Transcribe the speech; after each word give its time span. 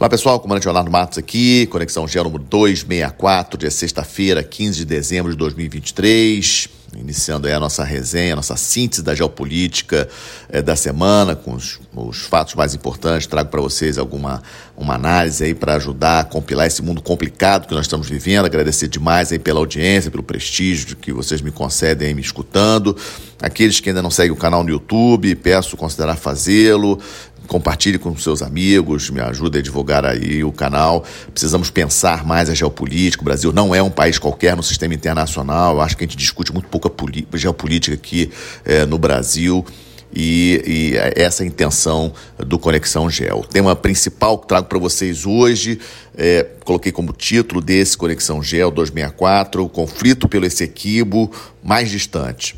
Olá 0.00 0.08
pessoal, 0.08 0.40
comandante 0.40 0.64
Leonardo 0.64 0.90
Matos 0.90 1.18
aqui, 1.18 1.66
Conexão 1.66 2.08
Geo 2.08 2.24
número 2.24 2.42
264, 2.44 3.58
dia 3.58 3.70
sexta-feira, 3.70 4.42
15 4.42 4.78
de 4.78 4.84
dezembro 4.86 5.30
de 5.30 5.36
2023. 5.36 6.70
Iniciando 6.96 7.46
aí 7.46 7.52
a 7.52 7.60
nossa 7.60 7.84
resenha, 7.84 8.32
a 8.32 8.36
nossa 8.36 8.56
síntese 8.56 9.00
da 9.00 9.14
geopolítica 9.14 10.08
eh, 10.48 10.60
da 10.60 10.74
semana, 10.74 11.36
com 11.36 11.54
os, 11.54 11.78
os, 11.94 12.22
fatos 12.22 12.54
mais 12.56 12.74
importantes. 12.74 13.28
Trago 13.28 13.48
para 13.48 13.60
vocês 13.60 13.96
alguma 13.96 14.42
uma 14.76 14.94
análise 14.94 15.44
aí 15.44 15.54
para 15.54 15.76
ajudar 15.76 16.20
a 16.20 16.24
compilar 16.24 16.66
esse 16.66 16.82
mundo 16.82 17.00
complicado 17.00 17.68
que 17.68 17.74
nós 17.74 17.84
estamos 17.84 18.08
vivendo. 18.08 18.46
Agradecer 18.46 18.88
demais 18.88 19.30
aí 19.30 19.38
pela 19.38 19.60
audiência, 19.60 20.10
pelo 20.10 20.22
prestígio 20.22 20.96
que 20.96 21.12
vocês 21.12 21.40
me 21.40 21.52
concedem 21.52 22.08
aí 22.08 22.14
me 22.14 22.22
escutando. 22.22 22.96
Aqueles 23.40 23.78
que 23.78 23.90
ainda 23.90 24.02
não 24.02 24.10
seguem 24.10 24.32
o 24.32 24.36
canal 24.36 24.64
no 24.64 24.70
YouTube, 24.70 25.34
peço 25.36 25.76
considerar 25.76 26.16
fazê-lo 26.16 26.98
compartilhe 27.50 27.98
com 27.98 28.16
seus 28.16 28.42
amigos, 28.42 29.10
me 29.10 29.20
ajude 29.20 29.58
a 29.58 29.62
divulgar 29.62 30.06
aí 30.06 30.44
o 30.44 30.52
canal. 30.52 31.04
Precisamos 31.32 31.68
pensar 31.68 32.24
mais 32.24 32.48
a 32.48 32.54
geopolítica. 32.54 33.22
O 33.22 33.24
Brasil 33.24 33.52
não 33.52 33.74
é 33.74 33.82
um 33.82 33.90
país 33.90 34.20
qualquer 34.20 34.54
no 34.54 34.62
sistema 34.62 34.94
internacional. 34.94 35.74
Eu 35.74 35.80
acho 35.80 35.96
que 35.96 36.04
a 36.04 36.06
gente 36.06 36.16
discute 36.16 36.52
muito 36.52 36.68
pouca 36.68 36.88
geopolítica 37.34 37.96
aqui 37.96 38.30
é, 38.64 38.86
no 38.86 38.96
Brasil. 38.98 39.66
E, 40.14 40.94
e, 40.94 41.20
essa 41.20 41.42
é 41.42 41.46
intenção 41.46 42.12
do 42.38 42.56
Conexão 42.56 43.10
Gel. 43.10 43.40
O 43.40 43.46
tema 43.46 43.74
principal 43.74 44.38
que 44.38 44.46
trago 44.46 44.68
para 44.68 44.78
vocês 44.78 45.26
hoje, 45.26 45.80
é, 46.16 46.46
coloquei 46.64 46.92
como 46.92 47.12
título 47.12 47.60
desse 47.60 47.96
Conexão 47.96 48.40
Gel 48.40 48.70
264, 48.70 49.64
o 49.64 49.68
conflito 49.68 50.28
pelo 50.28 50.46
Essequibo 50.46 51.32
mais 51.64 51.90
distante. 51.90 52.54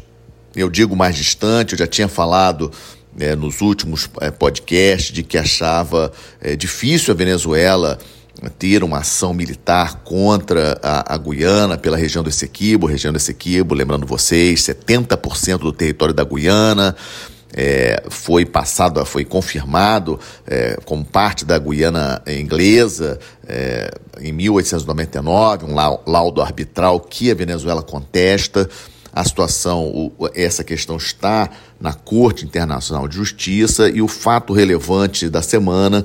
Eu 0.55 0.69
digo 0.69 0.95
mais 0.95 1.16
distante, 1.16 1.73
eu 1.73 1.79
já 1.79 1.87
tinha 1.87 2.09
falado 2.09 2.71
é, 3.19 3.37
nos 3.37 3.61
últimos 3.61 4.09
é, 4.21 4.30
podcasts 4.30 5.12
de 5.12 5.23
que 5.23 5.37
achava 5.39 6.12
é, 6.41 6.57
difícil 6.57 7.12
a 7.12 7.16
Venezuela 7.16 7.98
ter 8.59 8.83
uma 8.83 8.98
ação 8.98 9.35
militar 9.35 10.02
contra 10.05 10.79
a, 10.82 11.15
a, 11.15 11.18
Guiana 11.18 11.77
pela 11.77 11.96
região 11.96 12.24
do 12.24 12.30
Essequibo, 12.30 12.87
região 12.87 13.13
do 13.13 13.16
Essequibo, 13.16 13.74
lembrando 13.74 14.07
vocês, 14.07 14.63
70% 14.63 15.59
do 15.59 15.73
território 15.73 16.15
da 16.15 16.24
Guiana 16.24 16.96
é, 17.55 18.02
foi 18.09 18.46
passado, 18.46 19.05
foi 19.05 19.24
confirmado 19.24 20.18
é, 20.46 20.79
como 20.85 21.05
parte 21.05 21.45
da 21.45 21.59
Guiana 21.59 22.23
inglesa 22.27 23.18
é, 23.46 23.90
em 24.21 24.33
1899, 24.33 25.66
um 25.66 25.74
laudo 25.74 26.40
arbitral 26.40 26.99
que 27.01 27.30
a 27.30 27.35
Venezuela 27.35 27.83
contesta 27.83 28.68
a 29.13 29.24
situação, 29.24 30.13
essa 30.35 30.65
questão 30.65 30.96
está 30.96 31.51
na 31.80 31.93
Corte 31.93 32.45
Internacional 32.45 33.07
de 33.07 33.16
Justiça 33.16 33.88
e 33.88 34.01
o 34.01 34.09
fato 34.09 34.52
relevante 34.52 35.29
da 35.29 35.43
semana 35.43 36.05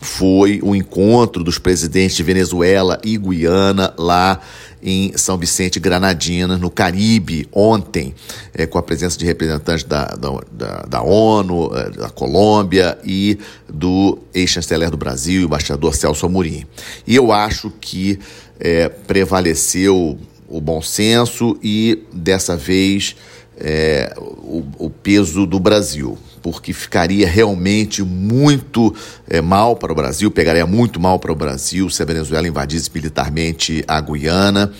foi 0.00 0.60
o 0.62 0.74
encontro 0.74 1.42
dos 1.42 1.58
presidentes 1.58 2.16
de 2.16 2.22
Venezuela 2.22 2.98
e 3.02 3.16
Guiana 3.18 3.92
lá 3.98 4.40
em 4.82 5.12
São 5.16 5.36
Vicente 5.36 5.80
Granadina, 5.80 6.56
no 6.56 6.70
Caribe, 6.70 7.48
ontem, 7.50 8.14
é, 8.54 8.66
com 8.66 8.78
a 8.78 8.82
presença 8.82 9.18
de 9.18 9.24
representantes 9.24 9.84
da, 9.84 10.04
da, 10.04 10.82
da 10.82 11.02
ONU, 11.02 11.72
é, 11.74 11.90
da 11.90 12.08
Colômbia 12.10 12.96
e 13.04 13.38
do 13.68 14.18
ex-chanceler 14.32 14.90
do 14.90 14.96
Brasil, 14.96 15.42
embaixador 15.42 15.94
Celso 15.94 16.26
Amorim. 16.26 16.64
E 17.06 17.16
eu 17.16 17.32
acho 17.32 17.70
que 17.80 18.18
é, 18.60 18.88
prevaleceu 18.88 20.18
o 20.48 20.60
bom 20.60 20.80
senso 20.80 21.58
e, 21.62 22.04
dessa 22.12 22.56
vez, 22.56 23.16
é, 23.58 24.14
o, 24.18 24.64
o, 24.78 24.90
peso 24.90 25.46
do 25.46 25.58
Brasil, 25.58 26.18
porque 26.42 26.72
ficaria 26.72 27.26
realmente 27.26 28.02
muito 28.02 28.94
é, 29.28 29.40
mal 29.40 29.76
para 29.76 29.92
o 29.92 29.94
Brasil, 29.94 30.30
pegaria 30.30 30.66
muito 30.66 31.00
mal 31.00 31.18
para 31.18 31.32
o 31.32 31.36
Brasil 31.36 31.88
se 31.88 32.02
a 32.02 32.06
Venezuela 32.06 32.46
invadisse 32.46 32.90
militarmente 32.94 33.84
a 33.88 34.00
Guiana. 34.00 34.72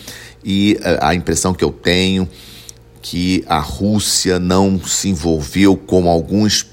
E 0.45 0.79
é, 0.83 0.99
a 1.01 1.15
impressão 1.15 1.55
que 1.55 1.65
eu 1.65 1.73
tenho 1.73 2.29
que 3.03 3.45
a 3.47 3.61
Rússia 3.61 4.41
não 4.41 4.81
se 4.81 5.09
envolveu 5.09 5.77
como 5.77 6.09
alguns 6.09 6.67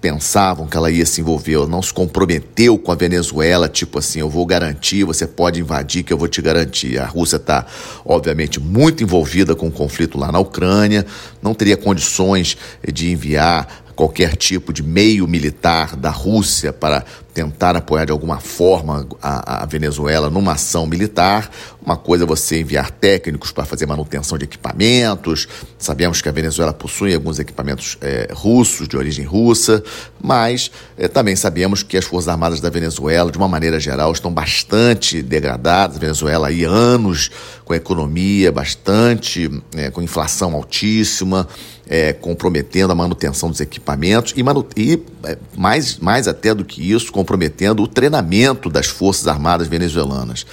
pensavam 0.00 0.66
que 0.66 0.76
ela 0.76 0.90
ia 0.90 1.04
se 1.04 1.20
envolver, 1.20 1.54
ela 1.54 1.66
não 1.66 1.82
se 1.82 1.92
comprometeu 1.92 2.78
com 2.78 2.90
a 2.90 2.94
Venezuela, 2.94 3.68
tipo 3.68 3.98
assim, 3.98 4.20
eu 4.20 4.30
vou 4.30 4.46
garantir, 4.46 5.04
você 5.04 5.26
pode 5.26 5.60
invadir 5.60 6.02
que 6.02 6.12
eu 6.12 6.18
vou 6.18 6.28
te 6.28 6.40
garantir. 6.40 6.98
A 6.98 7.06
Rússia 7.06 7.36
está, 7.36 7.66
obviamente, 8.04 8.58
muito 8.58 9.02
envolvida 9.02 9.54
com 9.54 9.68
o 9.68 9.72
conflito 9.72 10.18
lá 10.18 10.32
na 10.32 10.38
Ucrânia, 10.38 11.04
não 11.42 11.54
teria 11.54 11.76
condições 11.76 12.56
de 12.92 13.10
enviar 13.10 13.84
qualquer 14.00 14.34
tipo 14.34 14.72
de 14.72 14.82
meio 14.82 15.28
militar 15.28 15.94
da 15.94 16.08
Rússia 16.08 16.72
para 16.72 17.04
tentar 17.34 17.76
apoiar 17.76 18.06
de 18.06 18.12
alguma 18.12 18.40
forma 18.40 19.06
a, 19.20 19.62
a, 19.62 19.66
Venezuela 19.66 20.30
numa 20.30 20.52
ação 20.52 20.86
militar. 20.86 21.50
Uma 21.84 21.98
coisa 21.98 22.24
é 22.24 22.26
você 22.26 22.60
enviar 22.60 22.90
técnicos 22.90 23.52
para 23.52 23.66
fazer 23.66 23.84
manutenção 23.84 24.38
de 24.38 24.44
equipamentos. 24.44 25.46
Sabemos 25.78 26.22
que 26.22 26.30
a 26.30 26.32
Venezuela 26.32 26.72
possui 26.72 27.14
alguns 27.14 27.38
equipamentos 27.38 27.98
é, 28.00 28.30
russos, 28.32 28.88
de 28.88 28.96
origem 28.96 29.24
russa, 29.24 29.82
mas 30.18 30.70
é, 30.96 31.06
também 31.06 31.36
sabemos 31.36 31.82
que 31.82 31.98
as 31.98 32.04
Forças 32.06 32.28
Armadas 32.28 32.58
da 32.58 32.70
Venezuela, 32.70 33.30
de 33.30 33.36
uma 33.36 33.48
maneira 33.48 33.78
geral, 33.78 34.12
estão 34.12 34.32
bastante 34.32 35.20
degradadas. 35.20 35.96
A 35.96 36.00
Venezuela 36.00 36.48
aí 36.48 36.64
anos 36.64 37.30
com 37.66 37.74
a 37.74 37.76
economia 37.76 38.50
bastante, 38.50 39.48
é, 39.76 39.90
com 39.90 40.02
inflação 40.02 40.54
altíssima, 40.54 41.46
é, 41.90 42.12
comprometendo 42.12 42.92
a 42.92 42.94
manutenção 42.94 43.50
dos 43.50 43.60
equipamentos 43.60 44.32
e, 44.36 44.44
manu 44.44 44.64
e 44.76 45.02
é, 45.24 45.36
mais, 45.56 45.98
mais 45.98 46.28
até 46.28 46.54
do 46.54 46.64
que 46.64 46.92
isso, 46.92 47.10
comprometendo 47.10 47.82
o 47.82 47.88
treinamento 47.88 48.70
das 48.70 48.86
Forças 48.86 49.26
Armadas 49.26 49.66
venezuelanas. 49.66 50.46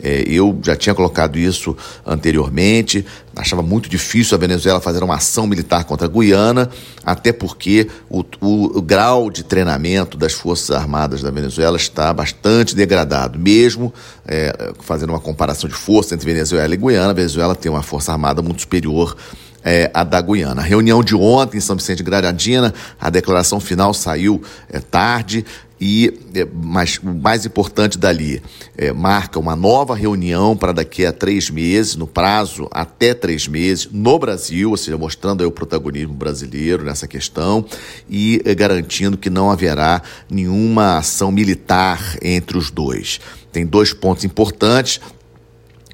É, 0.00 0.22
eu 0.28 0.56
já 0.62 0.76
tinha 0.76 0.94
colocado 0.94 1.36
isso 1.36 1.76
anteriormente, 2.06 3.04
achava 3.34 3.60
muito 3.60 3.88
difícil 3.88 4.36
a 4.36 4.38
Venezuela 4.38 4.80
fazer 4.80 5.02
uma 5.02 5.16
ação 5.16 5.48
militar 5.48 5.82
contra 5.82 6.06
a 6.06 6.10
Guiana, 6.10 6.70
até 7.04 7.32
porque 7.32 7.88
o, 8.08 8.20
o, 8.40 8.78
o 8.78 8.82
grau 8.82 9.30
de 9.30 9.42
treinamento 9.42 10.16
das 10.16 10.32
Forças 10.32 10.70
Armadas 10.70 11.22
da 11.22 11.30
Venezuela 11.30 11.76
está 11.76 12.12
bastante 12.12 12.76
degradado. 12.76 13.36
Mesmo 13.36 13.92
é, 14.24 14.72
fazendo 14.80 15.10
uma 15.10 15.20
comparação 15.20 15.68
de 15.68 15.74
força 15.74 16.14
entre 16.14 16.24
Venezuela 16.24 16.72
e 16.72 16.76
Guiana, 16.76 17.10
a 17.10 17.14
Venezuela 17.14 17.56
tem 17.56 17.72
uma 17.72 17.82
Força 17.82 18.12
Armada 18.12 18.40
muito 18.40 18.60
superior 18.60 19.16
é, 19.64 19.90
a 19.94 20.04
da 20.04 20.20
Guiana. 20.20 20.60
A 20.60 20.64
reunião 20.64 21.02
de 21.02 21.16
ontem 21.16 21.58
em 21.58 21.60
São 21.60 21.76
Vicente 21.76 21.98
de 21.98 22.02
Gradadina, 22.04 22.74
a 23.00 23.08
declaração 23.08 23.58
final 23.58 23.94
saiu 23.94 24.42
é, 24.68 24.78
tarde, 24.78 25.44
e 25.80 26.20
é, 26.34 26.46
mas 26.50 26.98
o 26.98 27.12
mais 27.14 27.44
importante 27.44 27.98
dali 27.98 28.40
é, 28.76 28.92
marca 28.92 29.38
uma 29.38 29.56
nova 29.56 29.94
reunião 29.94 30.56
para 30.56 30.72
daqui 30.72 31.04
a 31.04 31.12
três 31.12 31.50
meses, 31.50 31.96
no 31.96 32.06
prazo 32.06 32.68
até 32.70 33.12
três 33.12 33.48
meses, 33.48 33.88
no 33.90 34.18
Brasil, 34.18 34.70
ou 34.70 34.76
seja, 34.76 34.96
mostrando 34.96 35.46
o 35.46 35.50
protagonismo 35.50 36.14
brasileiro 36.14 36.84
nessa 36.84 37.08
questão 37.08 37.64
e 38.08 38.40
é, 38.44 38.54
garantindo 38.54 39.18
que 39.18 39.28
não 39.28 39.50
haverá 39.50 40.00
nenhuma 40.30 40.98
ação 40.98 41.32
militar 41.32 42.16
entre 42.22 42.56
os 42.56 42.70
dois. 42.70 43.20
Tem 43.52 43.66
dois 43.66 43.92
pontos 43.92 44.24
importantes 44.24 45.00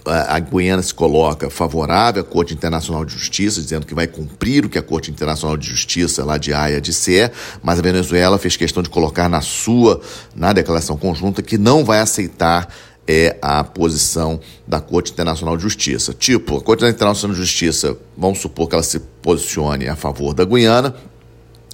a 0.04 0.38
Guiana 0.38 0.82
se 0.82 0.94
coloca 0.94 1.50
favorável 1.50 2.22
à 2.22 2.24
Corte 2.24 2.54
Internacional 2.54 3.04
de 3.04 3.12
Justiça, 3.12 3.60
dizendo 3.60 3.86
que 3.86 3.94
vai 3.94 4.06
cumprir 4.06 4.64
o 4.64 4.68
que 4.68 4.78
a 4.78 4.82
Corte 4.82 5.10
Internacional 5.10 5.56
de 5.56 5.68
Justiça 5.68 6.24
lá 6.24 6.38
de 6.38 6.52
Haia 6.52 6.80
disser, 6.80 7.32
mas 7.62 7.78
a 7.78 7.82
Venezuela 7.82 8.38
fez 8.38 8.56
questão 8.56 8.82
de 8.82 8.88
colocar 8.88 9.28
na 9.28 9.40
sua, 9.40 10.00
na 10.34 10.52
declaração 10.52 10.96
conjunta, 10.96 11.42
que 11.42 11.58
não 11.58 11.84
vai 11.84 12.00
aceitar 12.00 12.68
é 13.06 13.36
a 13.42 13.64
posição 13.64 14.38
da 14.68 14.80
Corte 14.80 15.10
Internacional 15.10 15.56
de 15.56 15.64
Justiça. 15.64 16.14
Tipo, 16.14 16.58
a 16.58 16.60
Corte 16.60 16.84
Internacional 16.84 17.34
de 17.34 17.40
Justiça, 17.40 17.96
vamos 18.16 18.38
supor 18.38 18.68
que 18.68 18.74
ela 18.76 18.84
se 18.84 19.00
posicione 19.00 19.88
a 19.88 19.96
favor 19.96 20.32
da 20.32 20.44
Guiana, 20.44 20.94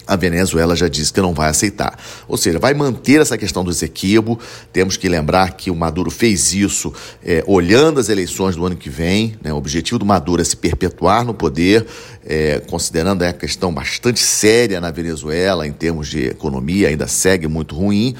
a 0.06 0.14
Venezuela 0.14 0.76
já 0.76 0.88
disse 0.88 1.12
que 1.12 1.20
não 1.20 1.34
vai 1.34 1.48
aceitar. 1.48 1.98
Ou 2.28 2.36
seja, 2.36 2.58
vai 2.58 2.72
manter 2.72 3.20
essa 3.20 3.36
questão 3.36 3.64
do 3.64 3.70
Esequibo. 3.70 4.38
Temos 4.72 4.96
que 4.96 5.08
lembrar 5.08 5.52
que 5.52 5.70
o 5.70 5.74
Maduro 5.74 6.10
fez 6.10 6.54
isso 6.54 6.92
é, 7.24 7.42
olhando 7.46 7.98
as 7.98 8.08
eleições 8.08 8.54
do 8.54 8.64
ano 8.64 8.76
que 8.76 8.88
vem. 8.88 9.34
Né? 9.42 9.52
O 9.52 9.56
objetivo 9.56 9.98
do 9.98 10.06
Maduro 10.06 10.40
é 10.40 10.44
se 10.44 10.56
perpetuar 10.56 11.24
no 11.24 11.34
poder, 11.34 11.86
é, 12.24 12.60
considerando 12.70 13.22
a 13.22 13.32
questão 13.32 13.74
bastante 13.74 14.20
séria 14.20 14.80
na 14.80 14.90
Venezuela 14.90 15.66
em 15.66 15.72
termos 15.72 16.08
de 16.08 16.26
economia, 16.26 16.88
ainda 16.88 17.08
segue 17.08 17.48
muito 17.48 17.74
ruim. 17.74 18.14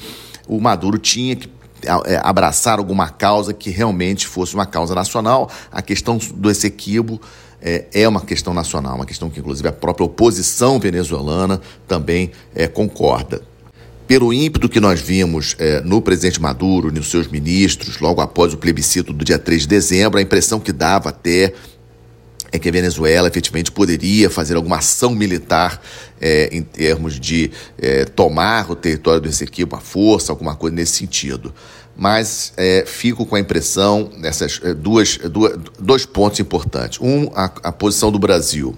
O 0.47 0.59
Maduro 0.59 0.97
tinha 0.97 1.35
que 1.35 1.49
é, 2.05 2.19
abraçar 2.23 2.79
alguma 2.79 3.09
causa 3.09 3.53
que 3.53 3.69
realmente 3.69 4.27
fosse 4.27 4.55
uma 4.55 4.65
causa 4.65 4.95
nacional. 4.95 5.49
A 5.71 5.81
questão 5.81 6.17
do 6.17 6.49
Essequibo 6.49 7.21
é, 7.61 7.85
é 7.93 8.07
uma 8.07 8.21
questão 8.21 8.53
nacional, 8.53 8.95
uma 8.95 9.05
questão 9.05 9.29
que, 9.29 9.39
inclusive, 9.39 9.67
a 9.67 9.71
própria 9.71 10.05
oposição 10.05 10.79
venezuelana 10.79 11.61
também 11.87 12.31
é, 12.53 12.67
concorda. 12.67 13.41
Pelo 14.07 14.31
ímpeto 14.31 14.69
que 14.69 14.79
nós 14.79 15.01
vimos 15.01 15.55
é, 15.59 15.81
no 15.81 16.01
presidente 16.01 16.41
Maduro, 16.41 16.91
nos 16.91 17.09
seus 17.09 17.27
ministros, 17.27 17.99
logo 17.99 18.21
após 18.21 18.53
o 18.53 18.57
plebiscito 18.57 19.11
do 19.11 19.25
dia 19.25 19.37
3 19.37 19.63
de 19.63 19.67
dezembro, 19.67 20.17
a 20.17 20.21
impressão 20.21 20.59
que 20.59 20.71
dava 20.71 21.09
até 21.09 21.53
é 22.49 22.57
que 22.57 22.69
a 22.69 22.71
Venezuela 22.71 23.27
efetivamente 23.27 23.71
poderia 23.71 24.29
fazer 24.29 24.55
alguma 24.55 24.77
ação 24.77 25.13
militar 25.13 25.81
é, 26.19 26.49
em 26.51 26.63
termos 26.63 27.19
de 27.19 27.51
é, 27.77 28.05
tomar 28.05 28.71
o 28.71 28.75
território 28.75 29.19
do 29.19 29.27
Ezequiel 29.27 29.67
à 29.73 29.79
força, 29.79 30.31
alguma 30.31 30.55
coisa 30.55 30.75
nesse 30.75 30.93
sentido. 30.93 31.53
Mas 31.97 32.53
é, 32.55 32.83
fico 32.85 33.25
com 33.25 33.35
a 33.35 33.39
impressão 33.39 34.11
dessas 34.21 34.61
é, 34.63 34.73
duas, 34.73 35.17
duas, 35.17 35.57
dois 35.79 36.05
pontos 36.05 36.39
importantes. 36.39 36.99
Um, 37.01 37.31
a, 37.33 37.45
a 37.63 37.71
posição 37.71 38.11
do 38.11 38.19
Brasil 38.19 38.77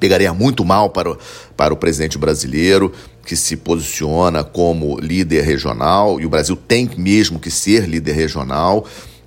pegaria 0.00 0.32
muito 0.32 0.64
mal 0.64 0.90
para 0.90 1.12
o, 1.12 1.18
para 1.56 1.74
o 1.74 1.76
presidente 1.76 2.16
brasileiro, 2.16 2.92
que 3.24 3.36
se 3.36 3.56
posiciona 3.56 4.42
como 4.42 4.98
líder 4.98 5.42
regional, 5.42 6.20
e 6.20 6.26
o 6.26 6.28
Brasil 6.28 6.56
tem 6.56 6.90
mesmo 6.96 7.38
que 7.38 7.50
ser 7.50 7.88
líder 7.88 8.12
regional. 8.12 8.84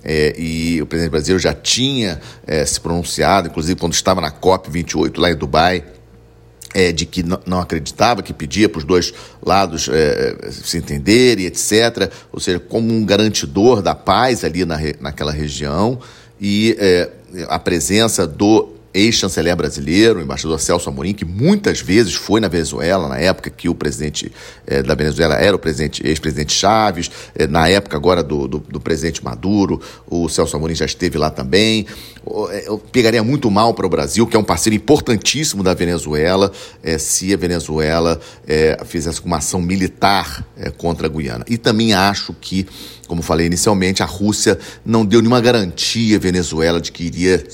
É, 0.08 0.34
e 0.38 0.80
o 0.82 0.86
presidente 0.86 1.10
brasileiro 1.10 1.42
já 1.42 1.52
tinha 1.52 2.20
é, 2.46 2.64
se 2.64 2.80
pronunciado, 2.80 3.48
inclusive 3.48 3.80
quando 3.80 3.94
estava 3.94 4.20
na 4.20 4.30
COP28 4.30 5.18
lá 5.18 5.30
em 5.30 5.34
Dubai, 5.34 5.84
é, 6.76 6.92
de 6.92 7.06
que 7.06 7.22
não, 7.22 7.58
acreditava, 7.58 8.22
que 8.22 8.34
pedia 8.34 8.68
para 8.68 8.80
os 8.80 8.84
dois 8.84 9.14
lados 9.42 9.88
é, 9.90 10.36
se 10.50 10.76
entenderem, 10.76 11.46
etc. 11.46 12.12
Ou 12.30 12.38
seja, 12.38 12.60
como 12.60 12.92
um 12.92 13.02
garantidor 13.02 13.80
da 13.80 13.94
paz 13.94 14.44
ali 14.44 14.62
na, 14.66 14.76
naquela 15.00 15.32
região. 15.32 15.98
E 16.38 16.76
é, 16.78 17.10
a 17.48 17.58
presença 17.58 18.26
do 18.26 18.75
ex-chanceler 18.96 19.54
brasileiro, 19.54 20.18
o 20.18 20.22
embaixador 20.22 20.58
Celso 20.58 20.88
Amorim, 20.88 21.12
que 21.12 21.24
muitas 21.24 21.80
vezes 21.80 22.14
foi 22.14 22.40
na 22.40 22.48
Venezuela, 22.48 23.08
na 23.08 23.18
época 23.18 23.50
que 23.50 23.68
o 23.68 23.74
presidente 23.74 24.32
eh, 24.66 24.82
da 24.82 24.94
Venezuela 24.94 25.34
era 25.34 25.54
o 25.54 25.58
presidente, 25.58 26.04
ex-presidente 26.06 26.54
Chaves, 26.54 27.10
eh, 27.34 27.46
na 27.46 27.68
época 27.68 27.96
agora 27.96 28.22
do, 28.22 28.48
do, 28.48 28.58
do, 28.58 28.80
presidente 28.80 29.22
Maduro, 29.22 29.80
o 30.08 30.28
Celso 30.28 30.56
Amorim 30.56 30.74
já 30.74 30.86
esteve 30.86 31.18
lá 31.18 31.30
também. 31.30 31.86
Eh, 32.50 32.64
eu 32.66 32.78
pegaria 32.78 33.22
muito 33.22 33.50
mal 33.50 33.74
para 33.74 33.86
o 33.86 33.88
Brasil, 33.90 34.26
que 34.26 34.34
é 34.34 34.40
um 34.40 34.44
parceiro 34.44 34.74
importantíssimo 34.74 35.62
da 35.62 35.74
Venezuela, 35.74 36.50
se 36.98 37.34
a 37.34 37.36
Venezuela 37.36 38.20
fizesse 38.86 39.20
uma 39.24 39.38
ação 39.38 39.60
militar 39.60 40.46
contra 40.76 41.06
a 41.06 41.10
Guiana. 41.10 41.44
E 41.48 41.58
também 41.58 41.92
acho 41.92 42.32
que 42.40 42.66
como 43.06 43.22
falei 43.22 43.46
inicialmente, 43.46 44.02
a 44.02 44.06
Rússia 44.06 44.58
não 44.84 45.04
deu 45.04 45.20
nenhuma 45.20 45.40
garantia 45.40 46.16
à 46.16 46.20
Venezuela 46.20 46.80
de 46.80 46.90
que 46.90 47.04
iria 47.04 47.46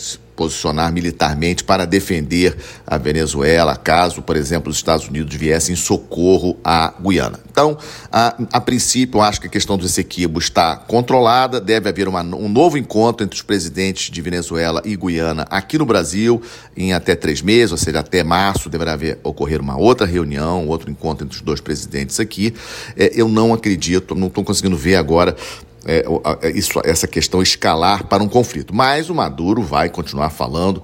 posicionar 0.43 0.93
militarmente 0.93 1.63
para 1.63 1.87
defender 1.87 2.57
a 2.85 2.99
Venezuela, 2.99 3.77
caso, 3.77 4.23
por 4.23 4.37
exemplo, 4.37 4.71
os 4.71 4.77
Estados 4.77 5.07
Unidos 5.07 5.37
viessem 5.37 5.75
em 5.75 5.77
socorro 5.77 6.57
à 6.65 6.93
Guiana. 7.01 7.39
Então, 7.49 7.79
a, 8.11 8.35
a 8.53 8.61
princípio, 8.61 9.19
eu 9.19 9.23
acho 9.23 9.41
que 9.41 9.47
a 9.47 9.51
questão 9.51 9.79
do 9.79 9.87
Essequibo 9.87 10.41
está 10.41 10.75
controlada, 10.75 11.61
deve 11.61 11.89
haver 11.89 12.09
uma, 12.09 12.23
um 12.23 12.49
novo 12.49 12.77
encontro 12.77 13.25
entre 13.25 13.37
os 13.37 13.43
presidentes 13.43 14.11
de 14.11 14.21
Venezuela 14.21 14.83
e 14.85 14.97
Guiana 14.97 15.47
aqui 15.49 15.79
no 15.79 15.87
Brasil 15.87 16.43
em 16.77 16.93
até 16.93 17.15
três 17.15 17.41
meses, 17.41 17.71
ou 17.71 17.79
seja, 17.79 18.01
até 18.01 18.25
março 18.25 18.69
deverá 18.69 18.95
haver, 18.95 19.21
ocorrer 19.23 19.61
uma 19.61 19.79
outra 19.79 20.07
reunião, 20.07 20.67
outro 20.67 20.91
encontro 20.91 21.25
entre 21.25 21.37
os 21.37 21.43
dois 21.43 21.61
presidentes 21.61 22.19
aqui. 22.19 22.53
É, 22.97 23.13
eu 23.15 23.29
não 23.29 23.55
acredito, 23.55 24.17
não 24.17 24.27
estou 24.27 24.43
conseguindo 24.43 24.77
ver 24.77 24.97
agora 24.97 25.37
é, 25.85 26.05
é, 26.43 26.51
isso, 26.51 26.81
essa 26.85 27.07
questão 27.07 27.43
escalar 27.43 28.07
para 28.07 28.23
um 28.23 28.29
conflito. 28.29 28.75
Mas 28.75 29.11
o 29.11 29.15
Maduro 29.15 29.63
vai 29.63 29.89
continuar 29.89 30.31
falando 30.31 30.83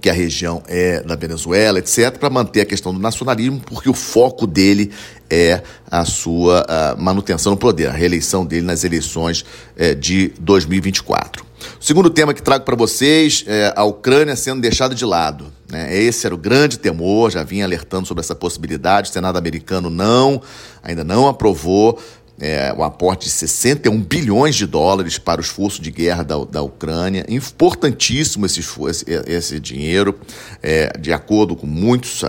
que 0.00 0.10
a 0.10 0.12
região 0.12 0.62
é 0.68 1.02
da 1.02 1.16
Venezuela, 1.16 1.78
etc., 1.78 2.16
para 2.18 2.30
manter 2.30 2.60
a 2.60 2.66
questão 2.66 2.92
do 2.92 3.00
nacionalismo, 3.00 3.60
porque 3.60 3.88
o 3.88 3.94
foco 3.94 4.46
dele 4.46 4.92
é 5.28 5.62
a 5.90 6.04
sua 6.04 6.64
a 6.68 6.96
manutenção 6.96 7.52
no 7.52 7.58
poder, 7.58 7.88
a 7.88 7.92
reeleição 7.92 8.44
dele 8.44 8.66
nas 8.66 8.84
eleições 8.84 9.44
é, 9.76 9.94
de 9.94 10.32
2024. 10.38 11.44
O 11.80 11.84
segundo 11.84 12.10
tema 12.10 12.34
que 12.34 12.42
trago 12.42 12.64
para 12.64 12.76
vocês 12.76 13.44
é 13.46 13.72
a 13.74 13.84
Ucrânia 13.84 14.36
sendo 14.36 14.60
deixada 14.60 14.94
de 14.94 15.04
lado. 15.04 15.52
Né? 15.68 15.96
Esse 15.96 16.26
era 16.26 16.34
o 16.34 16.38
grande 16.38 16.78
temor, 16.78 17.30
já 17.30 17.42
vinha 17.42 17.64
alertando 17.64 18.06
sobre 18.06 18.20
essa 18.22 18.34
possibilidade. 18.34 19.10
O 19.10 19.12
Senado 19.12 19.36
americano 19.36 19.90
não, 19.90 20.40
ainda 20.82 21.02
não 21.02 21.26
aprovou 21.26 21.98
é, 22.40 22.72
o 22.76 22.82
aporte 22.82 23.24
de 23.24 23.30
61 23.30 24.00
bilhões 24.02 24.54
de 24.54 24.66
dólares 24.66 25.18
para 25.18 25.40
o 25.40 25.44
esforço 25.44 25.80
de 25.80 25.90
guerra 25.90 26.22
da, 26.22 26.36
da 26.44 26.62
Ucrânia. 26.62 27.24
Importantíssimo 27.28 28.46
esse, 28.46 28.60
esse, 28.60 29.04
esse 29.26 29.60
dinheiro, 29.60 30.18
é, 30.62 30.96
de 30.98 31.12
acordo 31.12 31.56
com 31.56 31.66
muitos, 31.66 32.22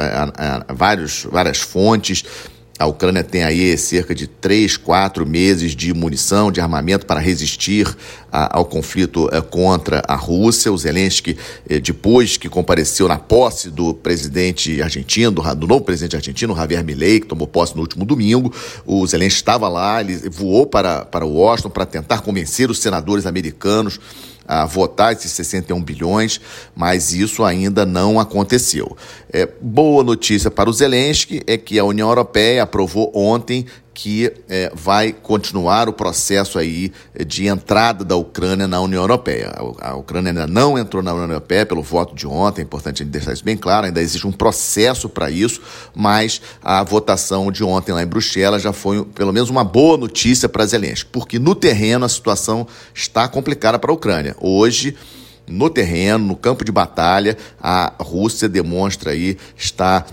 vários, 0.73 1.27
várias 1.29 1.59
fontes. 1.59 2.23
A 2.79 2.85
Ucrânia 2.85 3.23
tem 3.23 3.43
aí 3.43 3.75
cerca 3.75 4.13
de 4.13 4.27
três, 4.27 4.77
quatro 4.77 5.25
meses 5.25 5.75
de 5.75 5.91
munição, 5.95 6.51
de 6.51 6.61
armamento 6.61 7.07
para 7.07 7.19
resistir 7.19 7.87
a, 8.31 8.55
ao 8.55 8.65
conflito 8.65 9.27
eh, 9.31 9.41
contra 9.41 10.03
a 10.07 10.15
Rússia. 10.15 10.71
O 10.71 10.77
Zelensky, 10.77 11.35
eh, 11.67 11.79
depois 11.79 12.37
que 12.37 12.47
compareceu 12.47 13.07
na 13.07 13.17
posse 13.17 13.71
do 13.71 13.95
presidente 13.95 14.79
argentino, 14.79 15.31
do, 15.31 15.55
do, 15.55 15.67
novo 15.67 15.83
presidente 15.85 16.17
argentino, 16.17 16.55
Javier 16.55 16.83
Milei, 16.83 17.19
que 17.19 17.25
tomou 17.25 17.47
posse 17.47 17.75
no 17.75 17.81
último 17.81 18.05
domingo, 18.05 18.53
o 18.85 19.07
Zelensky 19.07 19.39
estava 19.39 19.67
lá, 19.67 19.99
ele 19.99 20.29
voou 20.29 20.67
para, 20.67 21.03
para 21.03 21.25
Washington 21.25 21.71
para 21.71 21.85
tentar 21.85 22.21
convencer 22.21 22.69
os 22.69 22.77
senadores 22.77 23.25
americanos 23.25 23.99
a 24.47 24.65
votar 24.65 25.11
esses 25.11 25.31
61 25.31 25.83
bilhões, 25.83 26.39
mas 26.75 27.13
isso 27.13 27.43
ainda 27.43 27.85
não 27.85 28.19
aconteceu. 28.19 28.95
É, 29.31 29.47
boa 29.61 30.03
notícia 30.03 30.49
para 30.49 30.69
o 30.69 30.73
Zelensky 30.73 31.41
é 31.45 31.57
que 31.57 31.77
a 31.77 31.83
União 31.83 32.07
Europeia 32.07 32.63
aprovou 32.63 33.11
ontem 33.13 33.65
que 33.97 34.31
é, 34.47 34.71
vai 34.75 35.11
continuar 35.11 35.89
o 35.89 35.93
processo 35.93 36.59
aí 36.59 36.93
de 37.25 37.47
entrada 37.47 38.05
da 38.05 38.15
Ucrânia 38.15 38.67
na 38.67 38.79
União 38.79 39.01
Europeia. 39.01 39.51
A, 39.81 39.95
Ucrânia 39.95 40.29
ainda 40.29 40.45
não 40.45 40.77
entrou 40.77 41.01
na 41.01 41.11
União 41.13 41.31
Europeia 41.31 41.65
pelo 41.65 41.81
voto 41.81 42.13
de 42.13 42.27
ontem, 42.27 42.61
é 42.61 42.63
importante 42.63 43.03
deixar 43.03 43.33
isso 43.33 43.43
bem 43.43 43.57
claro, 43.57 43.87
ainda 43.87 43.99
existe 43.99 44.27
um 44.27 44.31
processo 44.31 45.09
para 45.09 45.31
isso, 45.31 45.59
mas 45.95 46.39
a 46.63 46.83
votação 46.83 47.51
de 47.51 47.63
ontem 47.63 47.91
lá 47.91 48.03
em 48.03 48.05
Bruxelas 48.05 48.61
já 48.61 48.71
foi 48.71 49.03
pelo 49.03 49.33
menos 49.33 49.49
uma 49.49 49.63
boa 49.63 49.97
notícia 49.97 50.47
para 50.47 50.63
Zelensky, 50.67 51.09
porque 51.11 51.39
no 51.39 51.55
terreno 51.55 52.05
a 52.05 52.09
situação 52.09 52.67
está 52.93 53.27
complicada 53.27 53.79
para 53.79 53.89
a 53.89 53.95
Ucrânia. 53.95 54.35
Hoje, 54.39 54.95
no 55.47 55.71
terreno, 55.71 56.23
no 56.23 56.35
campo 56.35 56.63
de 56.63 56.71
batalha, 56.71 57.35
a 57.59 57.91
Rússia 57.99 58.47
demonstra 58.47 59.09
aí 59.09 59.39
estar 59.57 60.05